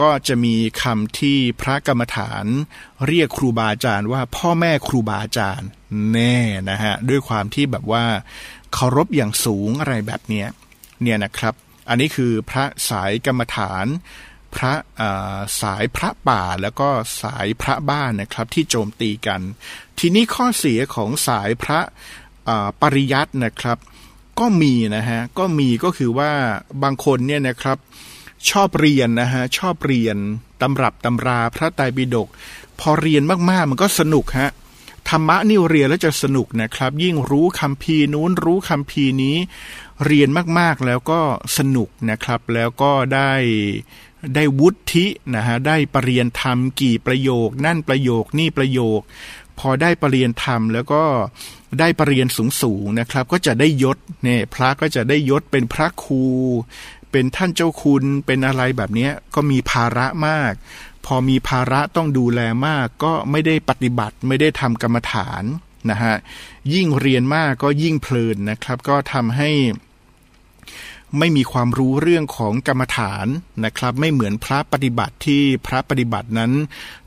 [0.00, 2.44] ก็จะมีคำที่พระกรรมฐาน
[3.06, 5.68] เรียกครูบาอาจารย์ว่าพ่อแม่ครูบาอาจารย์
[6.12, 6.36] แน่
[6.70, 8.04] นะฮะด้วยความที่แบบว่า
[8.72, 10.48] เคารพอย่างสูงอะไรแบบเนี้ย
[11.02, 11.54] เนี่ยนะครับ
[11.88, 13.86] อันนี้คือพระสายกรรมฐาน
[14.56, 14.74] พระ
[15.60, 16.88] สายพระป่าแล้วก็
[17.22, 19.40] สายพระบ้านนะครับที่โจมตีกัน
[19.98, 21.80] ทีนี้ข้อเสียของสายพระ
[22.80, 23.78] ปริยัตินะครับ
[24.40, 26.32] ก็มีนะฮะก็มีก็คือว่า
[26.82, 27.78] บางคนเนี่ยนะครับ
[28.50, 30.16] ชอบเรียนนะฮะชอบเรียน
[30.60, 32.28] ตำรับตำราพระไตรปิฎก
[32.80, 34.50] พอเรียนมากๆมันก็สนุกฮะ
[35.08, 39.36] ธรรมะนี่เรียนแล้วจะสนุกนะครับ ยิ่งรู้คำพีนู้นรู้คำพีนี้
[40.04, 40.28] เรียน
[40.58, 41.20] มากๆแล้วก็
[41.58, 43.32] สนุกนะครับ แล้วก็ได้
[44.34, 49.00] ได้วุฒินะฮะได้ปรริยนธรรมกี่ประโยค นั่นประโยคนี่ประโยค
[49.58, 51.02] พอได้ปรริยนธรรมแล้วก็
[51.78, 56.24] ได้ปรริยนสูงสูงนะครับ ก็จะได้ยศเนี่ยพระก็จะได้ยศเป็นพระครู
[57.10, 60.52] เป็นท่านเจ้าคุณเป็นอะไรแบบนี้ก็มีภาระมาก
[61.06, 65.42] พอมีภาระต้องดูแลมาก ก็ไม่ได้ปฏิบัติไม่ได้ทำกรรมฐาน
[65.90, 66.14] นะฮะ
[66.74, 69.50] ยิ่งเรียนมากก็ยิ่งเพลินนะครับ ก็ทำให้
[71.18, 73.26] ไม่มีความรู้เรื่องของกรรมฐาน
[73.64, 76.52] นะครับ ไม่เหมือนพระปฏิบัติที่พระปฏิบัตินั้น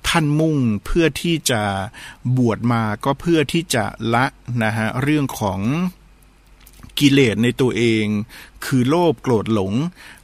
[0.08, 1.62] ท่านมุ่งเพื่อที่จะ
[2.38, 4.26] บวชมาก็เพื่อที่จะละ
[4.64, 5.60] นะฮะเรื่องของ
[7.00, 8.06] กิเลสในตัวเอง
[8.66, 9.74] คือโลภโกรธหลง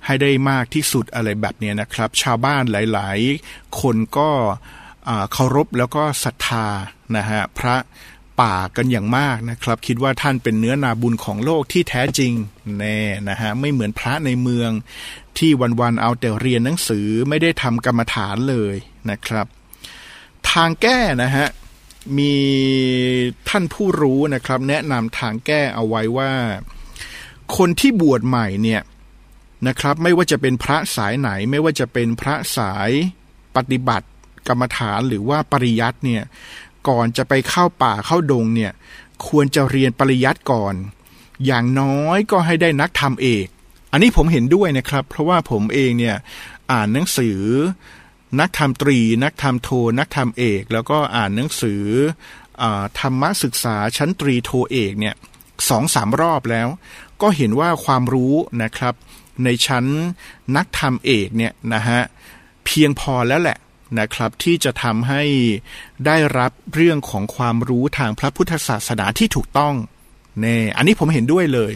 [0.06, 4.30] ให้ได้มากที่สุดอะไรแบบนี้นะครับ ชาวบ้านหลาย ๆ คนก็
[5.32, 6.68] เคารพแล้วก็ศรัทธา
[7.18, 7.76] นะฮะพระ
[8.42, 12.34] ป่ากันอย่างมากนะครับ คิดว่าท่านเป็นเนื้อนาบุญของโลกที่แท้จริง
[12.78, 14.72] แน่นะฮะไม่เหมือนพระในเมือง
[15.38, 18.76] ที่วันๆเอาแต่เรียนหนังสือไม่ได้ทำกรรมฐานเลย
[19.10, 19.48] นะครับ
[20.52, 21.48] ทางแก้นะฮะ
[22.18, 22.36] มี
[23.50, 26.32] ท่านผู้รู้นะครับ แนะนำทางแก้เอาไว้ว่า
[27.58, 28.82] คนที่บวชใหม่เนี่ย
[29.68, 32.92] นะครับ ไม่ว่าจะเป็นพระสายไหน ไม่ว่าจะเป็นพระสาย
[33.56, 34.08] ปฏิบัติ
[34.48, 36.24] กรรมฐานหรือว่าปริยัติเนี่ย
[36.88, 38.72] ก่อนจะไปเข้าป่าเข้าดงเนี่ย
[39.28, 40.76] ควรจะเรียนปริยัติก่อน
[41.46, 43.48] อย่างน้อยก็ให้ได้นักธรรมเอก
[43.92, 46.16] อันนี้ผมเห็นด้วยนะครับ เพราะว่าผมเองเนี่ย
[46.72, 47.40] อ่านหนังสือ
[48.40, 49.70] นักธรรมตรี นักธรรมโท
[50.00, 51.84] นักธรรมเอก แล้วก็อ่านหนังสือ
[52.62, 52.64] อ
[53.00, 55.16] ธรรมศึกษาชั้นตรีโทเอกเนี่ย
[55.70, 56.68] สองสามรอบแล้ว
[57.22, 58.94] ก็เห็นว่าความรู้นะครับ
[59.44, 59.86] ในชั้น
[60.56, 62.02] นักธรรมเอกเนี่ยนะฮะ
[62.66, 63.58] เพียงพอแล้วแหละ
[64.00, 65.24] นะครับที่จะทำให้
[66.06, 69.74] ได้รับเรื่องของความรู้ทางพระพุทธศาสนาที่ถูกต้อง
[70.42, 71.72] แน่อันนี้ผมเห็นด้วยเลย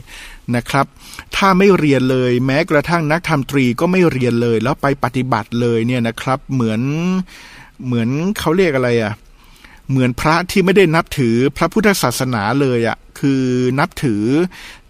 [0.56, 0.86] นะครับ
[1.36, 6.82] ถ้าไม่เรียนเลยแม้กระทั่งนักธรรมตรีก็ไม่เรียนเลย แล้วไปปฏิบัติเลยเนี่ยนะครับ เหมือน
[7.86, 9.13] เหมือนเขาเรียกอะไรอะ่ะ
[9.89, 13.43] เหมือนพระที่ไม่ได้นับถือพระพุทธศาสนาเลยอะ่ะคือ
[13.80, 14.24] นับถือ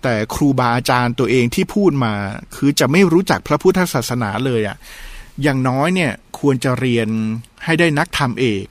[0.04, 2.14] แต่ครูบาอาจารย์ตัวเองที่พูดมา
[2.56, 4.78] คือจะไม่รู้จักพระพุทธศาสนาเลยอะ่ะ
[5.44, 7.08] อย่างน้อยเนี่ยควรจะเรียน
[7.64, 8.66] ให้ได้นักธรรมเอก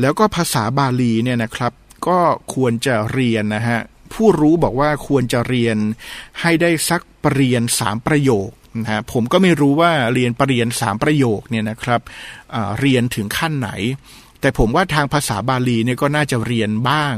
[0.00, 1.72] แล้วก็ภาษาบาลีเนี่ยนะครับ
[2.08, 2.18] ก็
[2.54, 3.80] ควรจะเรียนนะฮะ
[4.12, 5.76] ผู้รู้บอกว่าควรจะเรียน
[6.40, 12.00] ให้ได้สักปรริญญาสามประโยคนะฮะผมก็ไม่รู้ว่าเรียนปรริญญาสามประโยคเนี่ยนะครับ
[12.80, 13.70] เรียนถึงขั้นไหน
[14.40, 17.14] แต่ผมว่าทางภาษาบาลีเนี่ยก็น่าจะเรียนบ้าง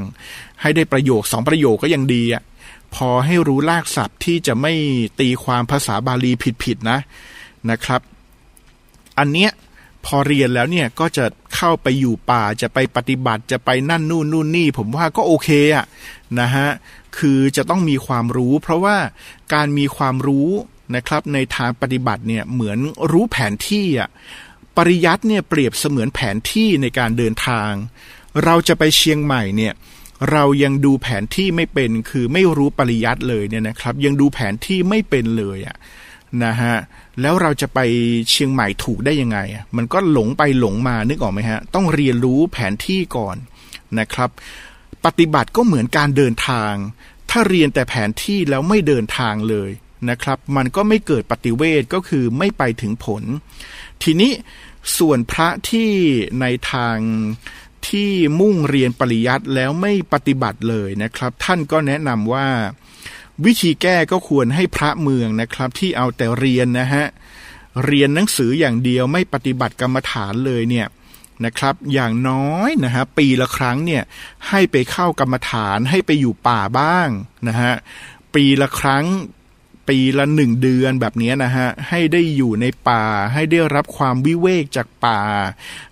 [0.63, 2.43] ให้ได้ประโยคสองประโยคก็ยังดีอะ
[2.95, 4.73] พอให้รู้ลากศัพท์ที่จะไม่
[5.21, 6.99] ตีความภาษาบาลีผิดๆนะ
[7.71, 8.01] นะครับ
[9.19, 9.51] อันเนี้ย
[10.05, 11.25] พอเรียนแล้วเนี่ยก็จะ
[11.55, 15.87] เข้าไปอยู่ป่าจะไปปฏิบัติจะไปนั่นนู่นนู่นนี่ ผมว่าก็โอเคอะ
[16.41, 16.69] นะฮะ
[17.19, 18.97] คือจะต้องมีความรู้ เพราะว่า
[19.55, 20.49] การมีความรู้
[20.97, 22.79] นะครับในทางปฏิบัติเนี่ยเหมือน
[23.11, 24.09] รู้แผนที่อะ
[24.77, 27.71] ปริยัติเนี่ยเปรียบเสมือนแผนที่ในการเดินทาง
[28.45, 29.73] เราจะไปเชียงใหม่เนี่ย
[30.31, 35.77] เรายังดูแผนที่ไม่เป็นคือไม่รู้ปริยัติเลยเนี่ยนะครับ ยังดูแผนที่ไม่เป็นเลยอะ
[36.45, 36.77] นะฮะ
[37.21, 37.79] แล้วเราจะไป
[38.31, 39.39] เชียงใหม่ถูกได้ยังไง
[39.77, 43.37] มันก็หลงไปหลงมานึกออกไหมฮะ ต้องเรียนรู้แผนที่ก่อน
[43.99, 44.31] นะครับ
[45.05, 46.73] ปฏิบัติก็เหมือนการเดินทาง
[47.31, 49.71] ถ้าเรียนแต่แผนที่แล้วไม่เดินทางเลย
[50.11, 53.23] นะครับ มันก็ไม่เกิดปฏิเวทก็คือไม่ไปถึงผล
[54.03, 54.33] ทีนี้
[54.99, 55.91] ส่วนพระที่
[56.41, 56.97] ในทาง
[57.89, 62.49] ที่มุ่งเรียนปริยัติแล้วไม่ปฏิบัติเลยนะครับ ท่านก็แนะนำว่า
[63.45, 67.05] วิธีแก้ก็ควรให้พระเมืองนะครับ ที่เอาแต่เรียนนะฮะ
[67.85, 70.87] เรียนหนังสืออย่างเดียวไม่ปฏิบัติกรรมฐานเลยเนี่ย
[71.45, 74.03] นะครับ อย่างน้อยนะฮะปีละครั้งเนี่ย
[74.49, 77.09] ให้ไปเข้ากรรมฐานให้ไปอยู่ป่าบ้าง
[77.49, 77.73] นะฮะ
[78.35, 79.07] ปีละครั้ง
[79.89, 85.21] ปีละหนึ่งเดือนแบบนี้นะฮะให้ได้อยู่ในป่า ให้ได้รับความวิเวกจากป่า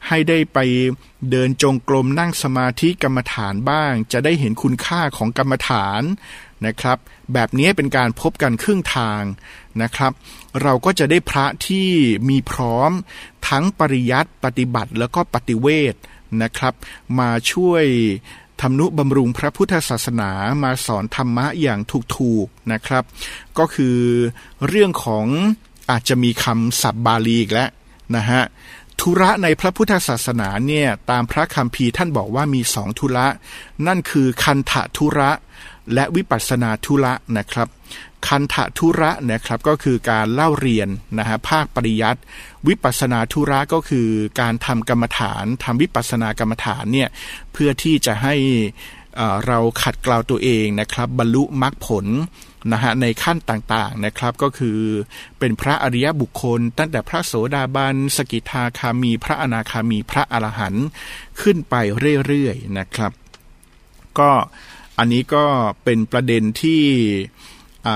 [0.09, 0.59] ให้ได้ไป
[1.31, 6.03] เดินจงกรมนั่งสมาธิกรรมฐานบ้าง จะได้เห็นคุณค่าของกรรมฐาน
[6.67, 6.99] นะครับ
[7.33, 9.23] แบบนี้เป็นการพบกันครึ่งทาง
[9.83, 10.13] นะครับ
[10.63, 11.89] เราก็จะได้พระที่
[12.29, 12.91] มีพร้อม
[13.49, 15.95] ทั้งปริยัติปฏิบัติแล้วก็ปฏิเวท
[16.43, 16.75] นะครับ
[17.19, 17.85] มาช่วย
[18.61, 20.31] ทำนุบำรุงพระพุทธศาสนา
[20.63, 21.81] มาสอนธรรมะอย่าง
[22.17, 23.05] ถูกๆนะครับ
[23.59, 23.97] ก็คือ
[24.69, 25.27] เรื่องของ
[25.91, 27.71] อาจจะมีคำศัพท์บาลีอีกแล้ว
[28.17, 28.43] นะฮะ
[29.01, 33.27] ธุระในพระพุทธศาสนาเนี่ยตามพระคัมภีร์ท่านบอกว่ามีสองธุระ
[33.87, 35.31] นั่นคือคันธะธุระ
[35.95, 37.69] และวิปัสนาธุระนะครับ
[38.29, 42.21] คันธะธุระนะครับก็คือการเล่าเรียนนะฮะภาคปริยัติ
[42.69, 44.09] วิปัสนาธุระก็คือ
[44.41, 47.09] การทำกรรมฐานทำวิปัสสนากรรมฐานเนี่ย
[47.53, 48.35] เพื่อที่จะให้
[49.47, 52.07] เราขัดเกลาตัวเองนะครับ บรรลุมรรคผล
[52.73, 54.79] นะฮะในขั้นต่างๆนะครับก็คือ
[55.39, 60.87] เป็นพระอริยบุคคล ตั้งแต่พระโสดาบันสกิทาคามี พระอนาคามีพระอรหันต์
[61.41, 61.75] ขึ้นไป
[62.27, 63.13] เรื่อยๆนะครับ
[64.19, 64.31] ก็
[64.99, 65.45] อันนี้ก็
[65.85, 66.83] เป็นประเด็นที่
[67.87, 67.89] อ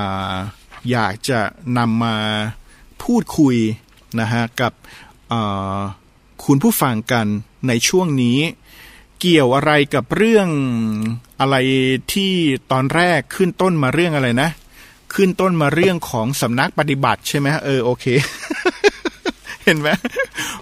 [0.91, 1.41] อยากจะ
[1.79, 2.17] นำมา
[3.03, 3.57] พูดคุย
[4.21, 4.73] นะฮะกับ
[6.45, 7.27] คุณผู้ฟังกัน
[7.69, 8.39] ในช่วงนี้
[9.21, 10.49] เกี่ยวอะไรกับเรื่อง
[11.41, 11.57] อะไร
[12.13, 12.33] ที่
[12.73, 14.51] ตอนแรกขึ้นต้นมาเรื่องอะไรนะ
[15.15, 18.07] ขึ้นต้นมาเรื่องของสำนักปฏิบัติใช่ไหมเออโอเค
[19.65, 19.89] เห็นไหม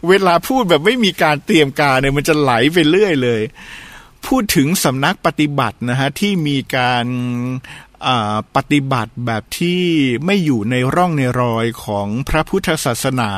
[0.08, 3.42] เวลาพูดแบบไม่มีการเตรียมการเนี่ยมันจะไหลไปเรื่อยเลย
[4.26, 7.06] พูดถึงสำนักปฏิบัตินะฮะที่มีการ
[8.56, 9.82] ปฏิบัติแบบที่
[10.24, 13.32] ไม่อยู่ในร่องในรอยของพระพุทธศาสนา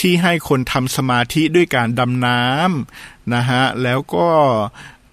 [0.00, 4.28] ที่ให้คนทำสมาธิด้วยการดำน้ำนะฮะแล้วก็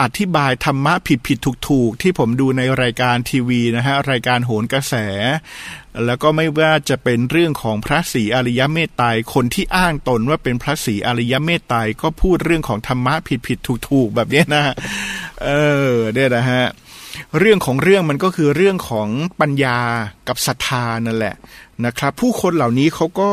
[0.02, 4.96] อธิบายธรรมะผิดผิดถูกถูกที่ผมดูในรายการทีวีนะฮะรายการโหนกระแส
[6.06, 14.64] แล้วก็ไม่ว่าจะเป็นเรื่องของพระศรีอริยเมตไตรคนที่อ้างตนว่าเป็นพระศรีอริยเมตไตรก็พูดเรื่องของธรรมะผิดผิดถูกถูกแบบนี้นะ
[15.44, 15.50] เอ
[15.92, 16.64] อเนี่ยนะฮะ
[17.40, 19.10] เรื่องของเรื่องมันก็คือเรื่องของ
[19.42, 19.80] ปัญญา
[20.28, 21.36] กับศรัทธานั่นแหละ
[21.86, 23.32] นะครับ ผู้คนเหล่านี้เขาก็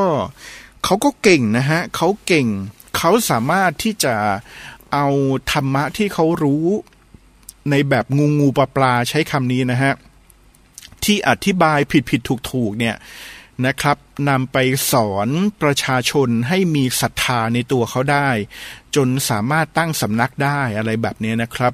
[0.84, 2.46] เขาก็เก่งนะฮะเขาเก่ง
[2.96, 4.14] เขาสามารถที่จะ
[4.92, 5.06] เอา
[5.52, 6.66] ธรรมะที่เขารู้
[7.70, 9.92] ในแบบงูงูปลาปลาใช้คำนี้นะฮะ
[11.04, 12.96] ที่อธิบายผิดผิดถูกถูกเนี่ย
[13.66, 13.96] นะครับ
[14.28, 14.56] นำไป
[14.92, 15.28] สอน
[15.62, 18.28] ประชาชนให้มีศรัทธาในตัวเขาได้
[18.96, 21.72] จนสามารถตั้งสำนักได้อะไรแบบนี้นะครับ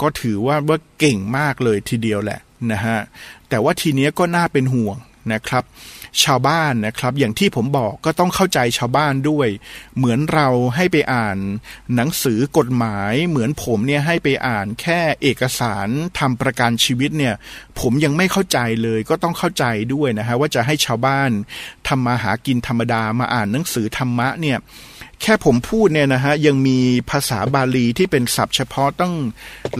[0.00, 2.40] ก็ถือว่าว่าเก่งมากเลยทีเดียวแหละ
[2.72, 2.98] นะฮะ
[3.48, 4.96] แต่ว่าทีเนี้ยก็น่าเป็นห่วง
[5.32, 5.64] นะครับ
[6.24, 9.48] ชาวบ้านนะครับ อย่างที่ผมบอกก็ต้องเข้าใจชาวบ้านด้วย
[9.96, 11.38] เหมือนเราให้ไปอ่าน
[11.96, 17.34] หนังสือกฎหมาย เหมือนผมเนี่ยให้ไปอ่านแค่เอกสารทำประกันชีวิตเนี่ย
[17.80, 21.30] ผมยังไม่เข้าใจเลยก็ต้องเข้าใจด้วยนะฮะว่าจะให้ชาวบ้าน
[21.88, 24.58] ทำมาหากินธรรมดามาอ่านหนังสือธรรมะเนี่ย
[25.22, 26.78] แค่ผมพูดเนี่ยนะฮะยังมี
[27.10, 29.14] ภาษาบาลีที่เป็นศัพท์เฉพาะต้อง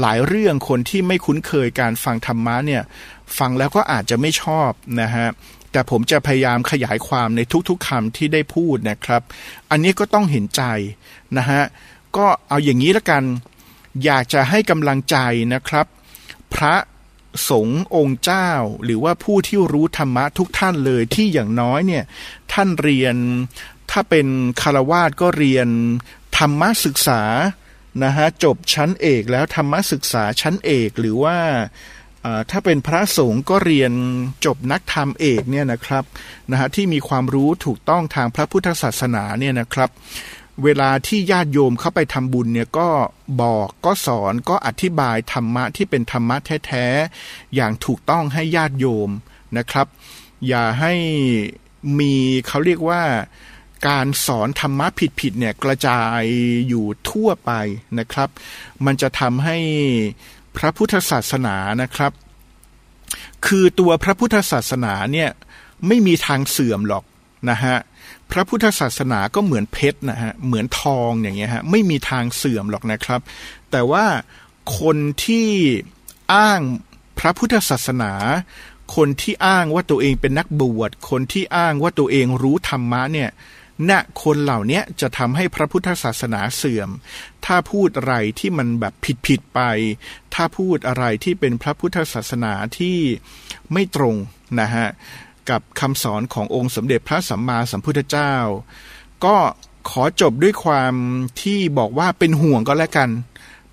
[0.01, 2.83] หลายเรื่องคนที่ไม่คุ้นเคยการฟังธรรมะเนี่ย
[3.38, 4.70] ฟังแล้วก็อาจจะไม่ชอบ
[5.01, 5.27] นะฮะ
[5.73, 9.23] แต่ผมจะพยายามขยายความในทุกๆคำที่ได้พูดนะครับ
[9.71, 10.63] อันนี้ก็ต้องเห็นใจ
[11.39, 11.63] นะฮะ
[12.17, 13.25] ก็เอาอย่างนี้ละกัน
[14.05, 15.17] อยากจะให้กำลังใจ
[15.55, 15.87] นะครับ
[16.55, 16.75] พระ
[17.51, 18.51] สงฆ์องค์เจ้า
[18.85, 22.05] หรือว่าผู้ที่รู้ธรรมะทุกท่านเลยที่อย่างน้อยเนี่ย
[22.53, 23.17] ท่านเรียน
[23.91, 24.27] ถ้าเป็น
[24.63, 25.69] คารวาสก็เรียน
[26.39, 27.23] ธรรมะศึกษา
[28.05, 31.39] นะฮะจบชั้นเอกแล้วธรรมะศึกษาชั้นเอกหรือว่า
[32.51, 33.93] ถ้าเป็นพระสงฆ์ก็เรียน
[34.45, 36.05] จบนักธรรมเอกเนี่ยนะครับ
[36.51, 39.91] นะฮะที่มีความรู้ถูกต้องทางพระพุทธศาสนาเนี่ยนะครับ
[40.65, 42.89] เวลาที่ญาติโยมเข้าไปทำบุญเนี่ยก็
[43.43, 46.37] บอกก็สอนก็อธิบายธรรมะที่เป็นธรรมะ
[46.67, 49.11] แท้ๆอย่างถูกต้องให้ญาติโยม
[49.59, 49.87] นะครับ
[50.49, 50.95] อย่าให้
[51.99, 52.15] มี
[52.47, 53.03] เขาเรียกว่า
[53.89, 54.87] การสอนธรรมะ
[55.21, 56.23] ผิดๆเนี่ยกระจาย
[56.69, 57.53] อยู่ทั่วไป
[57.99, 58.29] นะครับ
[58.85, 59.59] มันจะทำให้
[60.57, 62.12] พระพุทธศาสนานะครับ
[63.47, 65.31] คือตัวพระพุทธศาสนาเนี่ย
[65.87, 67.05] ไม่มีทางเสื่อมหรอก
[67.51, 67.77] นะฮะ
[68.31, 73.21] พระพุทธศาสนาก็เหมือนเพชรนะฮะเหมือนทองอย่างเงี้ยฮะไม่มีทางเสื่อมหรอกนะครับ
[73.71, 74.05] แต่ว่า
[74.81, 75.49] คนที่
[76.35, 76.61] อ้าง
[77.19, 78.12] พระพุทธศาสนา
[78.97, 83.31] คนที่อ้างว่าตัวเองเป็นนักบวชคนที่อ้างว่าตัวเองรู้ธรรมะเนี่ย
[83.89, 86.91] นะ คนเหล่านี้จะทำให้พระพุทธศาสนาเสื่อม
[87.47, 89.61] ถ้าพูดอะไรที่มันแบบผิดผิดไป
[90.35, 92.99] ถ้าพูดอะไรที่เป็นพระพุทธศาสนาที่
[93.73, 94.17] ไม่ตรง
[94.61, 94.89] นะฮะ
[95.51, 98.35] กับคำสอนขององค์สมเด็จพระสัมมาสัมพุทธเจ้า
[99.25, 99.37] ก็
[99.91, 100.95] ขอจบด้วยความ
[101.43, 103.11] ที่บอกว่าเป็นห่วงก็แล้วกัน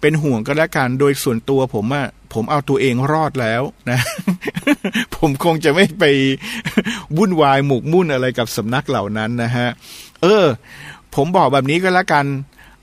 [0.02, 4.00] เป็นห่วงก็แล้วกัน โดยส่วนตัวผมอะผมเอาตัวเองรอดแล้วนะ
[5.16, 6.04] ผมคงจะไม่ไป
[7.18, 9.68] วุ่นวายหมกมุ่นอะไรกับสำนักเหล่านั้นนะฮะ
[10.22, 10.46] เออ
[11.16, 12.26] ผมบอกแบบนี้ก็แล้วกัน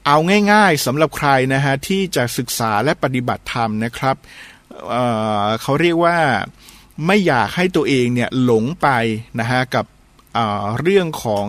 [0.06, 0.16] เอา
[0.52, 4.16] ง่ายๆสำหรับใครนะฮะ ที่จะศึกษาและปฏิบัติธรรมนะครับ
[4.88, 6.18] เเขาเรียกว่า
[7.06, 8.88] ไม่อยากให้ตัวเองเนี่ยหลงไป
[9.40, 9.86] นะฮะ กับ
[10.80, 11.48] เรื่องของ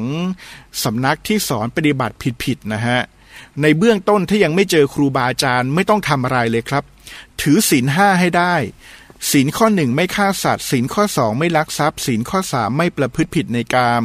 [0.84, 3.00] สำนักที่สอนปฏิบัติผิดๆนะฮะ
[3.62, 6.84] ในเบื้องต้นถ้ายังไม่เจอครูบาอาจารย์ไม่ต้องทำอะไรเลยครับ
[7.42, 8.56] ถือศีลห้าให้ได้
[9.30, 14.04] ศีลข้อหนึ่งไม่ฆ่าสัตว์ศีลข้อสองไม่ลักทรัพย์ศีลข้อสามไม่ประพฤติผิดในกาม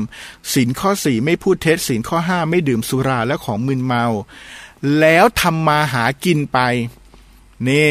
[0.52, 4.04] ศีลข้อสี่ไม่พูดเท็จศีลข้อห้าไม่ดื่มสุราและของมึนเมา
[5.00, 6.58] แล้วทำมาหากินไป
[7.64, 7.88] เน่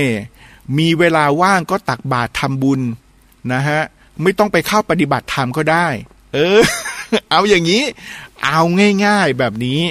[0.77, 2.81] มีเวลาว่างก็ตักบาตรทำบุญ
[3.51, 3.81] นะฮะ
[4.21, 5.87] ไม่ต้องไปเข้าปฏิบัติธรรมก็ได้
[6.33, 6.61] เออ
[7.29, 7.83] เอาอย่างนี้
[8.45, 8.61] เอา
[9.05, 9.81] ง่ายๆแบบนี้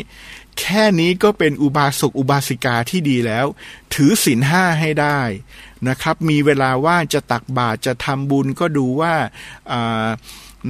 [0.60, 3.46] แค่นี้ก็เป็นอุบาสกอุบาสิกาที่ดีแล้ว
[3.94, 5.20] ถือศีลห้าให้ได้
[5.88, 9.14] นะครับมีเวลาว่างจะตักบาตรจะทำบุญก็ดูว่า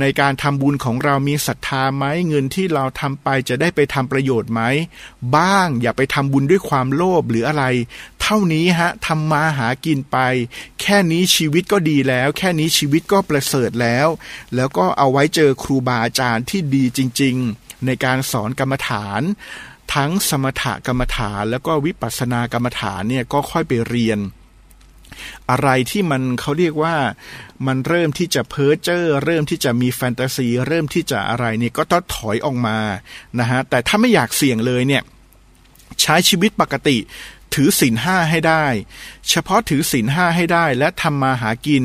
[0.00, 4.62] ในการทำบุญของเรามีศรัทธาไหมเงินที่เราทำไปจะได้ไปทำประโยชน์ไหม
[5.36, 7.64] บ้างอย่าไปทำบุญด้วยความโลภหรืออะไร
[8.22, 10.18] เท่านี้ฮะทำมาหากินไป
[10.80, 14.08] แค่นี้ชีวิตก็ดีแล้ว แค่นี้ชีวิตก็ประเสริฐแล้ว
[14.54, 19.20] แล้วก็เอาไว้เจอครูบาอาจารย์ที่ดีจริง ๆ ในการสอนกรรมฐาน
[19.94, 24.18] ทั้งสมถกรรมฐานแล้วก็วิปัสสนากรรมฐานเนี่ยก็ค่อยไปเรียน
[25.50, 26.96] อะไรที่มันเขาเรียกว่า
[27.66, 32.78] มันเริ่มที่จะเพ้อเจ้อเริ่มที่จะมีแฟนตาซี เริ่มที่จะอะไรเนี่ยก็ต้องถอยออกมา
[33.38, 35.02] นะฮะแต่ถ้าไม่อยากเสี่ยงเลยเนี่ย
[36.00, 36.98] ใช้ชีวิตปกติ
[37.54, 38.66] ถือศีลห้าให้ได้
[39.28, 41.84] เฉพาะถือศีลห้าให้ได้และทำมาหากิน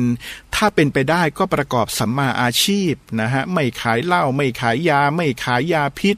[0.54, 6.16] ถ้าเป็นไปได้ก็ประกอบสัมมาอาชีพนะฮะไม่ขายเหล้าไม่ขายยา ไม่ขายยาพิษ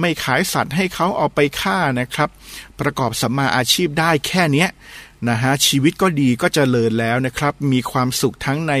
[0.00, 2.28] ไม่ขายสัตว์ให้เขาเอาไปฆ่านะครับ
[2.80, 4.68] ประกอบสัมมาอาชีพได้แค่เนี้ย
[5.28, 8.74] นะฮะชีวิตก็ดีก็จเจริญแล้วนะครับ มีความสุขทั้งใน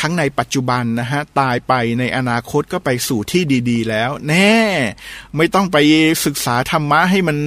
[0.00, 4.58] ทั้งในปัจจุบันนะฮะตายไปในอนาคตก็ไปสู่ที่ดี ๆ แล้ว แน่
[5.36, 5.76] ไม่ต้องไป
[6.24, 7.38] ศึกษาธรรมะให้มัน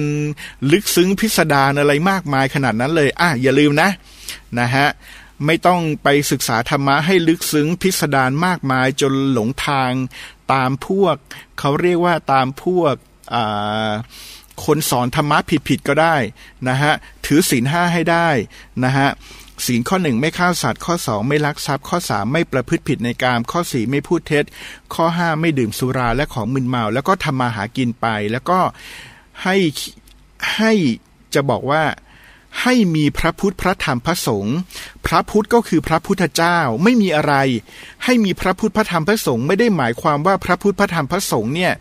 [0.72, 3.90] ลึกซึ้งพิสดารอะไรมากมายขนาดนั้นเลยอะอย่าลืมนะ
[4.58, 4.86] นะฮะ
[5.46, 9.92] ไม่ต้องไปศึกษาธรรมะให้ลึกซึ้งพิสดารมากมายจนหลงทาง
[10.52, 11.16] ตามพวก
[11.58, 12.94] เขาเรียกว่าตามพวก
[13.34, 13.90] อ่า
[14.64, 16.16] คนสอนธรรมะผิดๆก็ได้
[16.68, 16.92] นะฮะ
[17.26, 18.28] ถือศีลห้าให้ได้
[18.84, 19.08] นะฮะ
[19.66, 24.44] ศีลข้อหนึ่งไม่ฆ่าสัตว์ข้อสองไม่ลักทรัพย์ข้อสามไม่ประพฤติผิดในกามข้อสี่ไม่พูดเท็จ
[24.94, 28.58] ข้อห้าไม่ดื่มสุราและของมึนเมา แล้วก็ทำมาหากินไป แล้วก็
[29.42, 29.56] ให้
[30.56, 30.72] ให้
[31.34, 31.82] จะบอกว่า
[32.62, 34.56] ให้มีพระพุทธพระธรรมพระสงฆ์
[35.06, 37.34] พระพุทธก็คือพระพุทธเจ้าไม่มีอะไร
[38.04, 41.72] ให้มีพระพุทธพระธรรมพระสงฆ์ไม่ได้หมายความว่าพระพุทธพระธรรมพระสงฆ์เนี่ย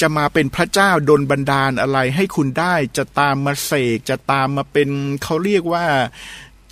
[0.00, 4.88] จะมาเป็นพระเจ้าดนบันดาลอะไรให้คุณได้ จะตามมาเสกจะตามมาเป็น
[5.22, 5.86] เขาเรียกว่า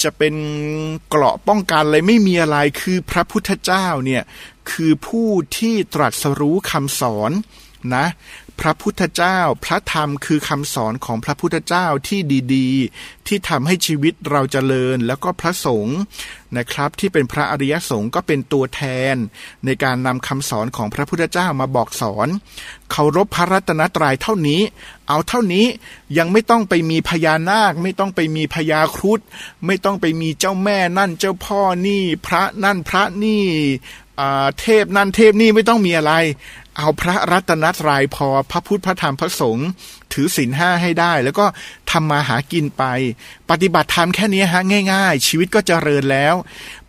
[0.02, 0.34] จะเป็น
[1.08, 4.22] เกราะป้องกันอะไรไม่มีอะไรคือพระพุทธเจ้าเนี่ย
[4.70, 7.32] คือผู้ที่ตรัสรู้คำสอน
[7.94, 8.06] นะ
[8.60, 12.20] พระพุทธเจ้าพระธรรมคือคำสอนของพระพุทธเจ้าที่
[12.54, 15.98] ดี ๆ ที่ทำให้ชีวิตเราจเจริญ แล้วก็พระสงฆ์
[16.56, 18.82] นะครับ ที่เป็นพระอริยสงฆ์ก็เป็นตัวแท
[19.14, 19.16] น
[19.64, 22.28] ในการนำคำสอนของพระพุทธเจ้ามาบอกสอน
[22.90, 24.60] เคารพพระรัตนตรัยเท่านี้
[25.08, 25.66] เอาเท่านี้
[26.18, 29.20] ยังไม่ต้องไปมีพญานาค ไม่ต้องไปมีพญาครุฑ
[29.66, 33.44] ไม่ต้องไปมีเจ้าแม่นั่นเจ้าพ่อนี่ พระนั่นพระนี่
[34.60, 36.12] เทพนั่นเทพนี่ไม่ต้องมีอะไร
[36.78, 39.68] เอาพระรัตนตรัยพอพระพุทธพระธรรมพระสงฆ์
[40.14, 41.46] ถือศีลห้าให้ได้ แล้วก็
[41.90, 42.84] ทำมาหากินไป
[43.50, 46.34] ปฏิบัติธรรมแค่นี้ฮะง่าย ๆ ชีวิตก็จเจริญแล้ว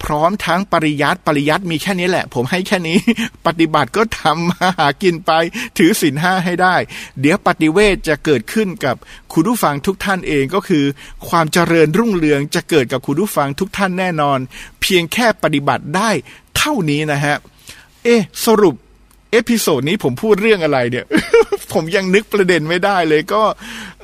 [0.03, 2.97] พร้อมทั้งปริยัติปริยัติมีแค่นี้แหละ ผมให้แค่นี้
[3.47, 5.31] ปฏิบัติก็ทำมาหากินไป
[5.77, 6.75] ถือศีลห้าให้ได้
[7.21, 8.95] เดี๋ยวปฏิเวทจะเกิดขึ้นกับ
[9.33, 10.85] คุณผู้ฟังทุกท่านเองก็คือ
[11.27, 14.39] ความเจริญรุ่งเรืองจะเกิดกับคุณผู้ฟังทุกท่านแน่นอน
[14.81, 16.09] เพียงแค่ปฏิบัติได้
[16.57, 17.35] เท่านี้นะฮะ
[18.03, 18.75] เอ๊สรุป
[19.35, 21.05] เอพิโซดนี้ผมพูดเรื่องอะไรเนี่ย
[21.73, 23.43] ผมยังนึกประเด็นไม่ได้เลยก็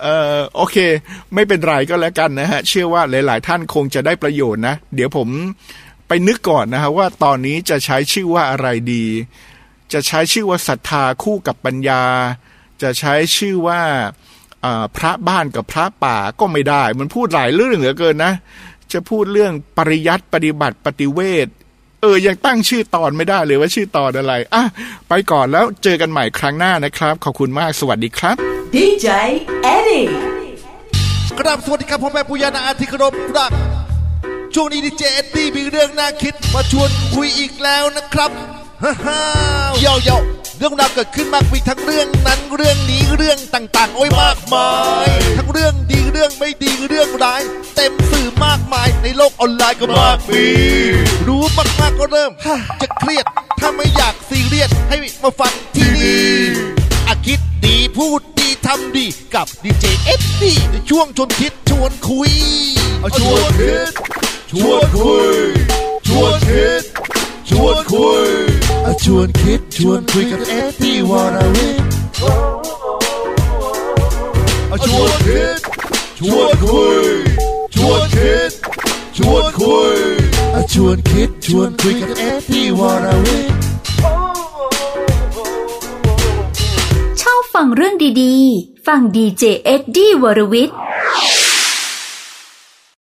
[0.02, 0.08] เอ
[0.38, 0.78] อโอเค
[1.34, 5.28] ไม่เป็นไรก็แล้วกันนะฮะ เชื่อว่าหลาย ๆ ท่านคงจะได้ประโยชน์นะ เดี๋ยวผม
[6.08, 9.06] ไปนึกก่อนนะฮะว่าตอนนี้จะใช้ชื่อว่าอะไรดี
[9.94, 12.04] จะใช้ชื่อว่าศรัทธาคู่กับปัญญา
[12.82, 13.82] จะใช้ชื่อว่า
[14.98, 18.34] พระบ้านกับพระป่าก็ไม่ได้ มันพูดหลายเรื่องเหลือเกินนะ
[18.92, 21.48] จะพูดเรื่องปริยัติปฏิบัติปฏิเวท
[22.02, 24.64] เออ ยังตั้งชื่อตอนไม่ได้เลยว่าชื่อตอนอะไร อะ
[25.10, 28.36] ไปก่อนแล้วเจอกันใหม่ครั้งหน้านะครับ ขอบคุณมาก สวัสดีครับ
[28.74, 29.08] DJ
[29.76, 30.08] Eddie
[31.40, 33.52] กราบสวัสดีครับพ่อแม่ปุยานาอาทิครบรัก
[34.54, 38.32] ช่วงนี้ดีเจเอ็ดดี้มีเรื่องน่าคิดมาชวนคุยอีกแล้วนะครับ
[38.84, 39.20] ฮ่าฮ่า
[39.82, 40.18] เย่าเย่า
[40.62, 44.70] เรื่องราวเกิดขึ้นมากมีทั้งเรื่องนั้นเรื่องนี้เรื่องต่างๆ โอ้ยมากมา
[45.06, 45.08] ย
[45.38, 47.42] ทั้งเรื่องดีเรื่องไม่ดีเรื่องร้าย
[47.76, 50.46] เต็มสื่อมากมายในโลกออนไลน์ก็มากมี
[51.28, 52.32] รู้มากๆก็เริ่ม
[52.82, 53.26] จะเครียด
[53.60, 56.30] ถ้าไม่อยากซีเรียสให้มาฟังที่นี่
[57.08, 59.06] อาคิดดีพูดดีทำดี
[59.36, 62.32] กับดีเจเอ็ดดี้ในช่วงชวนคิดชวนคุย
[63.00, 63.92] เอาชวนคิด
[64.52, 65.36] ชวนคุย
[66.08, 66.84] ชวนคิด
[67.50, 68.28] ชวนคุย
[68.60, 68.61] เอา
[69.04, 71.82] ชวนคิดชวนคุยกับเอ็ดดี้วาราวิท
[74.86, 75.60] ชวนคิด
[76.18, 77.04] ชวนคุย
[77.76, 78.52] ชวนคิด
[79.18, 79.98] ชวนคุย
[80.74, 83.52] ชวนคิดชวนคุยกับเอ็ดดี้วาราวิท
[87.22, 90.76] ชอบฟังเรื่องดีๆ ฟังดีเจเอ็ดดี้วรวิทย์